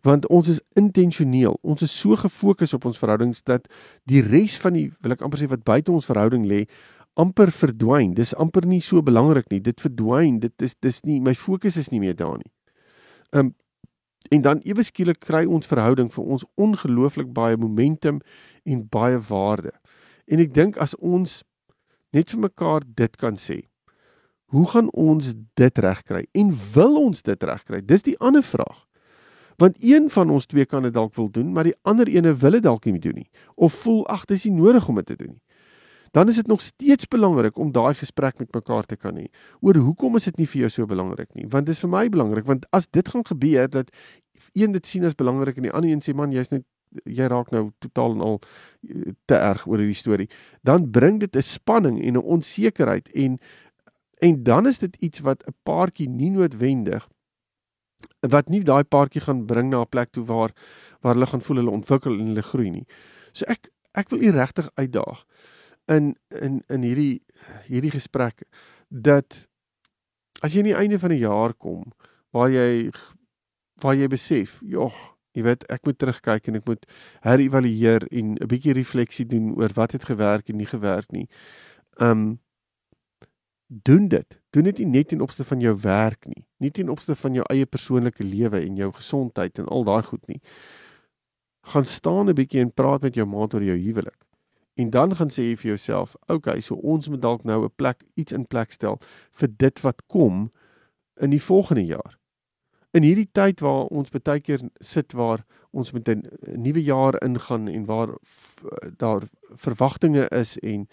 want 0.06 0.26
ons 0.30 0.48
is 0.48 0.60
intentioneel. 0.78 1.58
Ons 1.62 1.82
is 1.82 1.94
so 2.00 2.16
gefokus 2.16 2.74
op 2.74 2.84
ons 2.88 2.98
verhoudings 2.98 3.42
dat 3.42 3.66
die 4.06 4.22
res 4.22 4.58
van 4.62 4.76
die 4.78 4.88
wil 5.02 5.14
ek 5.16 5.24
amper 5.26 5.40
sê 5.40 5.48
wat 5.50 5.64
buite 5.66 5.92
ons 5.92 6.06
verhouding 6.06 6.46
lê 6.46 6.64
amper 7.18 7.50
verdwyn. 7.50 8.14
Dis 8.14 8.34
amper 8.38 8.66
nie 8.66 8.80
so 8.84 9.02
belangrik 9.02 9.48
nie. 9.50 9.60
Dit 9.60 9.82
verdwyn. 9.82 10.38
Dit 10.42 10.62
is 10.62 10.76
dis 10.78 11.02
nie 11.06 11.18
my 11.20 11.34
fokus 11.34 11.78
is 11.80 11.90
nie 11.90 12.02
meer 12.02 12.16
daar 12.18 12.38
nie. 12.38 12.52
Um 13.34 13.54
en 14.34 14.42
dan 14.42 14.58
ewe 14.66 14.82
skielik 14.84 15.20
kry 15.24 15.44
ons 15.46 15.68
verhouding 15.70 16.10
vir 16.12 16.24
ons 16.34 16.42
ongelooflik 16.60 17.30
baie 17.32 17.56
momentum 17.56 18.18
en 18.66 18.82
baie 18.90 19.16
waarde. 19.28 19.70
En 20.28 20.42
ek 20.42 20.52
dink 20.52 20.76
as 20.82 20.92
ons 20.98 21.38
net 22.12 22.34
vir 22.34 22.42
mekaar 22.42 22.84
dit 22.84 23.14
kan 23.16 23.38
sê. 23.40 23.62
Hoe 24.52 24.66
gaan 24.68 24.90
ons 24.92 25.32
dit 25.60 25.80
regkry? 25.84 26.26
En 26.34 26.50
wil 26.74 26.98
ons 27.00 27.22
dit 27.22 27.46
regkry? 27.50 27.80
Dis 27.84 28.04
die 28.04 28.16
ander 28.18 28.44
vraag. 28.44 28.87
Want 29.58 29.82
een 29.82 30.06
van 30.10 30.30
ons 30.30 30.46
twee 30.46 30.66
kan 30.70 30.84
dit 30.86 30.94
dalk 30.94 31.14
wil 31.18 31.30
doen, 31.34 31.52
maar 31.52 31.66
die 31.66 31.74
ander 31.82 32.06
ene 32.06 32.30
wil 32.38 32.54
dit 32.54 32.62
dalk 32.62 32.84
nie 32.86 33.00
doen 33.02 33.24
nie 33.24 33.30
of 33.54 33.74
voel 33.82 34.04
ag, 34.06 34.24
dis 34.30 34.44
nie 34.46 34.54
nodig 34.54 34.86
om 34.88 35.00
dit 35.00 35.06
te 35.06 35.16
doen 35.18 35.32
nie. 35.34 35.42
Dan 36.14 36.28
is 36.28 36.38
dit 36.38 36.46
nog 36.46 36.60
steeds 36.60 37.08
belangrik 37.10 37.58
om 37.58 37.72
daai 37.72 37.94
gesprek 37.94 38.38
met 38.38 38.54
mekaar 38.54 38.86
te 38.86 38.96
kan 38.96 39.18
hê. 39.18 39.26
Oor 39.60 39.76
hoekom 39.76 40.16
is 40.16 40.24
dit 40.30 40.38
nie 40.38 40.46
vir 40.46 40.60
jou 40.60 40.70
so 40.70 40.86
belangrik 40.86 41.34
nie? 41.34 41.44
Want 41.50 41.66
dit 41.66 41.74
is 41.74 41.82
vir 41.82 41.90
my 41.90 42.06
belangrik 42.08 42.46
want 42.46 42.66
as 42.70 42.88
dit 42.88 43.08
gaan 43.08 43.26
gebeur 43.26 43.68
dat 43.68 43.90
een 44.54 44.72
dit 44.72 44.86
sien 44.86 45.04
as 45.04 45.18
belangrik 45.18 45.58
en 45.58 45.66
die 45.66 45.74
ander 45.74 45.90
een 45.90 46.04
sê 46.04 46.14
man, 46.14 46.32
jy's 46.32 46.52
net 46.54 46.64
jy 47.04 47.26
raak 47.28 47.50
nou 47.52 47.68
totaal 47.82 48.14
en 48.14 48.24
al 48.24 48.38
eh, 48.40 49.12
te 49.28 49.36
erg 49.36 49.66
oor 49.66 49.82
hierdie 49.82 49.98
storie, 49.98 50.28
dan 50.62 50.90
bring 50.90 51.18
dit 51.20 51.36
'n 51.36 51.42
spanning 51.42 52.00
en 52.00 52.14
'n 52.14 52.22
onsekerheid 52.22 53.10
en 53.12 53.38
en 54.20 54.42
dan 54.42 54.66
is 54.66 54.78
dit 54.78 54.96
iets 54.96 55.20
wat 55.20 55.42
'n 55.46 55.54
paartjie 55.62 56.08
nie 56.08 56.30
noodwendig 56.30 57.08
wat 58.20 58.48
nie 58.48 58.62
daai 58.62 58.84
paartjie 58.84 59.20
gaan 59.20 59.46
bring 59.46 59.70
na 59.70 59.82
'n 59.82 59.88
plek 59.88 60.10
toe 60.10 60.24
waar 60.24 60.52
waar 61.00 61.14
hulle 61.14 61.26
gaan 61.26 61.40
voel 61.40 61.56
hulle 61.56 61.70
ontwikkel 61.70 62.18
en 62.18 62.26
hulle 62.26 62.42
groei 62.42 62.70
nie. 62.70 62.86
So 63.32 63.44
ek 63.48 63.70
ek 63.94 64.10
wil 64.10 64.22
u 64.22 64.30
regtig 64.30 64.70
uitdaag 64.74 65.24
in 65.88 66.16
in 66.28 66.62
in 66.68 66.82
hierdie 66.82 67.22
hierdie 67.66 67.90
gesprek 67.90 68.42
dat 68.88 69.46
as 70.42 70.52
jy 70.52 70.58
aan 70.58 70.72
die 70.72 70.80
einde 70.80 70.98
van 70.98 71.10
die 71.10 71.24
jaar 71.24 71.54
kom 71.54 71.92
waar 72.30 72.50
jy 72.50 72.90
waar 73.82 73.94
jy 73.94 74.08
besef, 74.10 74.58
jogg, 74.66 74.96
jy 75.36 75.44
weet, 75.46 75.64
ek 75.70 75.86
moet 75.86 75.98
terugkyk 75.98 76.48
en 76.50 76.58
ek 76.58 76.66
moet 76.66 76.86
herëvalueer 77.26 78.08
en 78.10 78.34
'n 78.34 78.48
bietjie 78.50 78.74
refleksie 78.74 79.26
doen 79.26 79.54
oor 79.54 79.72
wat 79.74 79.92
het 79.92 80.04
gewerk 80.04 80.48
en 80.48 80.56
nie 80.56 80.66
gewerk 80.66 81.12
nie. 81.12 81.28
Um 82.00 82.40
doen 83.68 84.08
dit. 84.08 84.40
Doen 84.58 84.66
dit 84.66 84.78
nie 84.82 84.86
net 84.90 85.08
ten 85.08 85.20
opsigte 85.22 85.44
van 85.46 85.60
jou 85.62 85.72
werk 85.84 86.24
nie, 86.26 86.40
nie 86.58 86.70
ten 86.74 86.88
opsigte 86.90 87.14
van 87.20 87.36
jou 87.38 87.44
eie 87.46 87.66
persoonlike 87.66 88.24
lewe 88.26 88.58
en 88.58 88.80
jou 88.80 88.88
gesondheid 88.96 89.60
en 89.62 89.68
al 89.70 89.84
daai 89.86 90.02
goed 90.02 90.24
nie. 90.26 90.40
Gaan 91.70 91.86
staan 91.86 92.26
'n 92.26 92.34
bietjie 92.34 92.60
en 92.60 92.72
praat 92.72 93.02
met 93.02 93.14
jou 93.14 93.26
maat 93.26 93.54
oor 93.54 93.62
jou 93.62 93.78
huwelik. 93.78 94.26
En 94.74 94.90
dan 94.90 95.14
gaan 95.14 95.30
sê 95.30 95.42
jy 95.42 95.56
vir 95.56 95.68
jouself, 95.68 96.16
"Oké, 96.26 96.32
okay, 96.32 96.60
so 96.60 96.74
ons 96.74 97.08
moet 97.08 97.22
dalk 97.22 97.44
nou 97.44 97.64
'n 97.64 97.70
plek 97.76 98.02
iets 98.14 98.32
in 98.32 98.46
plek 98.46 98.70
stel 98.70 98.98
vir 99.30 99.48
dit 99.56 99.80
wat 99.80 100.02
kom 100.06 100.50
in 101.20 101.30
die 101.30 101.42
volgende 101.42 101.86
jaar." 101.86 102.18
In 102.90 103.02
hierdie 103.02 103.30
tyd 103.32 103.60
waar 103.60 103.86
ons 103.86 104.10
baie 104.10 104.40
keer 104.40 104.60
sit 104.80 105.12
waar 105.12 105.44
ons 105.70 105.92
met 105.92 106.08
'n 106.08 106.22
nuwe 106.56 106.82
jaar 106.82 107.22
ingaan 107.22 107.68
en 107.68 107.84
waar 107.84 108.18
daar 108.96 109.22
verwagtinge 109.54 110.28
is 110.28 110.58
en 110.58 110.88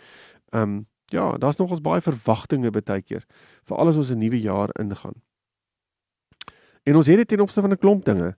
ehm 0.51 0.61
um, 0.61 0.87
ja, 1.13 1.37
daar's 1.37 1.57
nog 1.57 1.69
ons 1.69 1.81
baie 1.81 2.01
verwagtinge 2.01 2.71
baie 2.71 3.01
keer 3.01 3.25
vir 3.63 3.77
alles 3.77 3.95
ons 3.95 4.11
'n 4.11 4.19
nuwe 4.19 4.41
jaar 4.41 4.69
ingaan. 4.79 5.21
En 6.83 6.95
ons 6.95 7.07
het 7.07 7.17
dit 7.17 7.27
ten 7.27 7.39
opsigte 7.39 7.61
van 7.61 7.71
'n 7.71 7.77
klomp 7.77 8.05
dinge. 8.05 8.35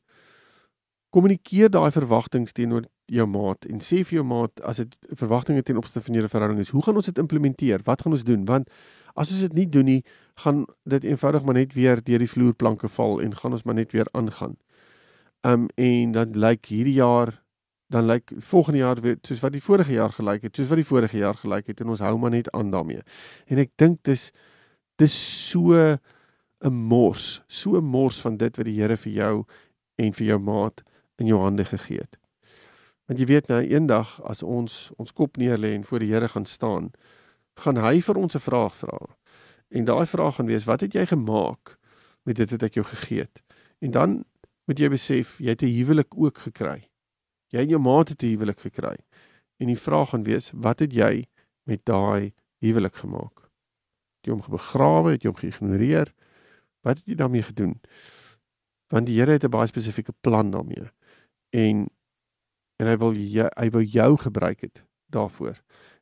Kommunikeer 1.09 1.69
daai 1.69 1.91
verwagtinge 1.91 2.51
teenoor 2.51 2.85
jou 3.05 3.27
maat 3.27 3.65
en 3.65 3.79
sê 3.79 4.03
vir 4.03 4.19
jou 4.19 4.23
maat 4.23 4.61
as 4.61 4.77
dit 4.77 4.97
verwagtinge 5.15 5.63
ten 5.63 5.77
opsigte 5.77 6.01
van 6.01 6.15
julle 6.15 6.29
verhouding 6.29 6.59
is, 6.59 6.69
hoe 6.69 6.83
gaan 6.83 6.95
ons 6.95 7.05
dit 7.05 7.17
implementeer? 7.17 7.79
Wat 7.83 8.01
gaan 8.01 8.11
ons 8.11 8.23
doen? 8.23 8.45
Want 8.45 8.69
as 9.15 9.31
ons 9.31 9.39
dit 9.39 9.53
nie 9.53 9.67
doen 9.69 9.85
nie, 9.85 10.03
gaan 10.43 10.65
dit 10.83 11.03
eenvoudig 11.03 11.43
maar 11.43 11.53
net 11.53 11.73
weer 11.73 12.03
deur 12.03 12.19
die 12.19 12.29
vloerplanke 12.29 12.87
val 12.87 13.21
en 13.21 13.35
gaan 13.35 13.51
ons 13.51 13.63
maar 13.63 13.75
net 13.75 13.91
weer 13.91 14.07
aangaan. 14.11 14.57
Um 15.41 15.67
en 15.75 16.11
dan 16.11 16.31
lyk 16.31 16.41
like 16.43 16.73
hierdie 16.73 16.97
jaar 16.99 17.43
dan 17.87 18.05
lyk 18.05 18.31
volgende 18.37 18.79
jaar 18.79 19.01
weer 19.01 19.17
soos 19.21 19.39
wat 19.39 19.51
die 19.55 19.63
vorige 19.63 19.93
jaar 19.93 20.11
gelyk 20.11 20.41
het, 20.41 20.55
soos 20.55 20.67
wat 20.67 20.81
die 20.81 20.87
vorige 20.87 21.17
jaar 21.17 21.37
gelyk 21.39 21.67
het 21.71 21.81
en 21.81 21.93
ons 21.93 22.03
hou 22.03 22.17
maar 22.19 22.33
net 22.33 22.49
aan 22.51 22.71
daarmee. 22.71 23.03
En 23.47 23.61
ek 23.63 23.71
dink 23.79 24.03
dis 24.03 24.31
dis 24.99 25.15
so 25.49 25.73
'n 25.77 26.73
mors, 26.73 27.41
so 27.47 27.77
'n 27.77 27.83
mors 27.85 28.21
van 28.21 28.37
dit 28.37 28.57
wat 28.57 28.65
die 28.65 28.81
Here 28.81 28.97
vir 28.97 29.13
jou 29.13 29.45
en 29.97 30.13
vir 30.13 30.27
jou 30.27 30.39
maat 30.39 30.83
in 31.17 31.27
jou 31.27 31.39
hande 31.39 31.65
gegee 31.65 31.97
het. 31.97 32.17
Want 33.07 33.19
jy 33.19 33.25
weet 33.25 33.47
nou 33.47 33.61
eendag 33.61 34.21
as 34.23 34.43
ons 34.43 34.91
ons 34.97 35.13
kop 35.13 35.37
neer 35.37 35.57
lê 35.57 35.73
en 35.75 35.83
voor 35.83 35.99
die 35.99 36.11
Here 36.11 36.27
gaan 36.27 36.45
staan, 36.45 36.91
gaan 37.55 37.77
hy 37.77 38.01
vir 38.01 38.17
ons 38.17 38.35
'n 38.35 38.39
vraag 38.39 38.75
vra. 38.75 39.15
En 39.69 39.85
daai 39.85 40.05
vraag 40.05 40.35
gaan 40.35 40.45
wees: 40.47 40.65
"Wat 40.65 40.81
het 40.81 40.93
jy 40.93 41.05
gemaak 41.05 41.77
met 42.23 42.35
dit 42.35 42.51
wat 42.51 42.63
ek 42.63 42.73
jou 42.73 42.85
gegee 42.85 43.19
het?" 43.19 43.41
En 43.79 43.91
dan 43.91 44.25
moet 44.65 44.79
jy 44.79 44.89
besef 44.89 45.37
jy 45.39 45.49
het 45.49 45.61
'n 45.61 45.77
huwelik 45.77 46.17
ook 46.17 46.37
gekry. 46.37 46.89
Jy 47.53 47.63
en 47.63 47.69
jou 47.69 47.79
maat 47.79 48.09
het 48.09 48.23
'n 48.23 48.33
huwelik 48.35 48.59
gekry. 48.59 48.97
En 49.57 49.67
die 49.67 49.79
vraag 49.79 50.09
gaan 50.09 50.23
wees, 50.23 50.51
wat 50.53 50.79
het 50.79 50.93
jy 50.93 51.25
met 51.63 51.85
daai 51.85 52.33
huwelik 52.59 52.95
gemaak? 52.95 53.49
Het 54.17 54.29
jy 54.29 54.31
hom 54.31 54.41
begrawe, 54.49 55.11
het 55.11 55.23
jy 55.23 55.29
hom 55.29 55.39
geïgnoreer? 55.39 56.13
Wat 56.81 56.97
het 56.97 57.05
jy 57.05 57.15
daarmee 57.15 57.43
gedoen? 57.43 57.81
Want 58.87 59.05
die 59.05 59.19
Here 59.19 59.31
het 59.31 59.43
'n 59.43 59.49
baie 59.49 59.67
spesifieke 59.67 60.13
plan 60.21 60.51
daarmee. 60.51 60.91
En 61.49 61.87
en 62.79 62.87
hy 62.87 62.97
wil 62.97 63.13
jy, 63.13 63.49
hy 63.57 63.69
wil 63.69 63.81
jou 63.81 64.17
gebruik 64.17 64.61
het 64.61 64.85
daarvoor. 65.09 65.55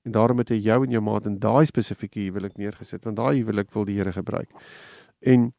En 0.03 0.12
daarom 0.12 0.38
het 0.38 0.49
hy 0.49 0.60
jou 0.62 0.84
en 0.84 0.91
jou 0.91 1.01
maat 1.01 1.25
in 1.25 1.39
daai 1.39 1.65
spesifieke 1.65 2.19
huwelik 2.19 2.58
neergesit, 2.58 3.03
want 3.03 3.17
daai 3.17 3.39
huwelik 3.39 3.71
wil 3.71 3.86
die 3.86 3.97
Here 3.97 4.12
gebruik. 4.12 4.51
En 5.19 5.53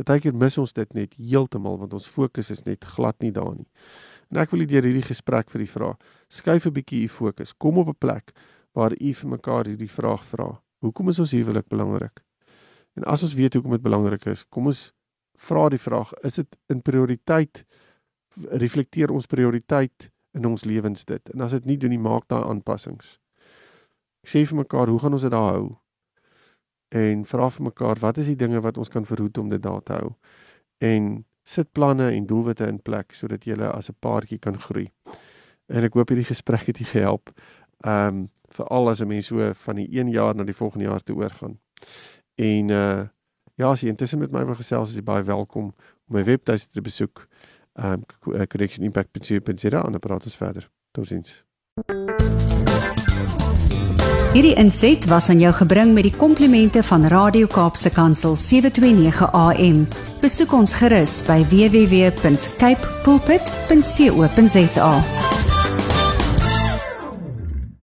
baie 0.00 0.20
keer 0.20 0.34
mis 0.34 0.58
ons 0.58 0.72
dit 0.72 0.94
net 0.96 1.14
heeltemal 1.18 1.76
want 1.78 1.92
ons 1.92 2.08
fokus 2.08 2.50
is 2.50 2.62
net 2.64 2.84
glad 2.84 3.18
nie 3.20 3.32
daar 3.32 3.54
nie. 3.54 3.68
En 4.32 4.40
ek 4.40 4.54
wil 4.54 4.64
deur 4.64 4.86
hierdie 4.88 5.04
gesprek 5.04 5.50
vir 5.52 5.66
u 5.66 5.68
vra, 5.68 5.88
skuif 6.32 6.66
'n 6.66 6.72
bietjie 6.72 7.04
u 7.04 7.08
fokus. 7.08 7.52
Kom 7.52 7.78
op 7.78 7.88
'n 7.88 7.98
plek 7.98 8.32
waar 8.72 8.92
u 8.92 9.12
vir 9.12 9.28
mekaar 9.28 9.66
hierdie 9.66 9.90
vraag 9.90 10.24
vra. 10.24 10.62
Hoekom 10.80 11.08
is 11.08 11.18
ons 11.18 11.32
huwelik 11.32 11.68
belangrik? 11.68 12.24
En 12.96 13.04
as 13.04 13.22
ons 13.22 13.34
weet 13.34 13.54
hoekom 13.54 13.70
dit 13.70 13.82
belangrik 13.82 14.26
is, 14.26 14.44
kom 14.48 14.66
ons 14.66 14.92
vra 15.36 15.68
die 15.68 15.78
vraag, 15.78 16.12
is 16.22 16.34
dit 16.34 16.56
in 16.68 16.82
prioriteit 16.82 17.64
reflekteer 18.50 19.10
ons 19.10 19.26
prioriteit 19.26 20.10
in 20.32 20.46
ons 20.46 20.64
lewens 20.64 21.04
dit? 21.04 21.30
En 21.34 21.40
as 21.40 21.50
dit 21.50 21.64
nie 21.64 21.76
doen 21.76 21.90
nie, 21.90 21.98
maak 21.98 22.28
daai 22.28 22.44
aanpassings. 22.44 23.18
Ek 24.22 24.28
sê 24.28 24.44
vir 24.46 24.56
mekaar, 24.56 24.88
hoe 24.88 24.98
gaan 24.98 25.12
ons 25.12 25.22
dit 25.22 25.30
daar 25.30 25.52
hou? 25.52 25.76
En 26.92 27.24
vra 27.24 27.48
vir 27.50 27.64
mekaar, 27.64 28.00
wat 28.00 28.18
is 28.18 28.26
die 28.26 28.36
dinge 28.36 28.60
wat 28.60 28.78
ons 28.78 28.88
kan 28.88 29.04
verhoed 29.04 29.38
om 29.38 29.48
dit 29.48 29.62
daar 29.62 29.82
te 29.82 29.92
hou? 29.92 30.14
En 30.78 31.24
sit 31.42 31.72
planne 31.72 32.10
en 32.10 32.26
doelwitte 32.26 32.66
in 32.66 32.82
plek 32.82 33.14
sodat 33.14 33.44
jy 33.44 33.58
as 33.60 33.88
'n 33.88 33.96
paartjie 33.98 34.38
kan 34.38 34.58
groei. 34.58 34.90
En 35.66 35.84
ek 35.84 35.94
hoop 35.94 36.08
hierdie 36.08 36.28
gesprek 36.28 36.66
het 36.66 36.78
jou 36.78 36.88
gehelp. 36.88 37.30
Ehm 37.84 38.06
um, 38.06 38.30
veral 38.48 38.88
as 38.88 39.00
'n 39.00 39.06
mens 39.06 39.26
so 39.26 39.52
van 39.54 39.76
die 39.76 39.88
1 39.90 40.10
jaar 40.10 40.34
na 40.34 40.44
die 40.44 40.54
volgende 40.54 40.84
jaar 40.84 41.02
toe 41.02 41.16
oorgaan. 41.16 41.58
En 42.34 42.68
uh 42.70 43.08
ja, 43.54 43.70
as 43.70 43.80
jy 43.80 43.88
intussen 43.88 44.18
met 44.18 44.32
my 44.32 44.44
wil 44.44 44.54
gesels, 44.54 44.88
is 44.88 44.94
jy 44.94 45.02
baie 45.02 45.22
welkom 45.22 45.64
om 46.08 46.14
my 46.16 46.24
webtuiste 46.24 46.72
te 46.72 46.80
besoek. 46.80 47.28
Ehm 47.72 47.92
um, 47.92 48.46
connectionimpact.co.za 48.48 49.84
en 49.84 49.92
dan 49.92 50.00
praat 50.00 50.24
ons 50.24 50.36
verder. 50.36 50.70
Totsiens. 50.90 51.44
Hierdie 54.32 54.54
inset 54.54 55.04
was 55.06 55.28
aan 55.28 55.40
jou 55.40 55.52
gebring 55.52 55.92
met 55.92 56.02
die 56.08 56.16
komplimente 56.16 56.82
van 56.82 57.04
Radio 57.04 57.46
Kaapse 57.46 57.92
Kansel 57.92 58.36
729 58.36 59.32
AM. 59.32 60.11
Besoek 60.22 60.52
ons 60.54 60.70
gerus 60.78 61.16
by 61.26 61.42
www.cape 61.50 62.86
pulpit.co.za. 63.02 64.92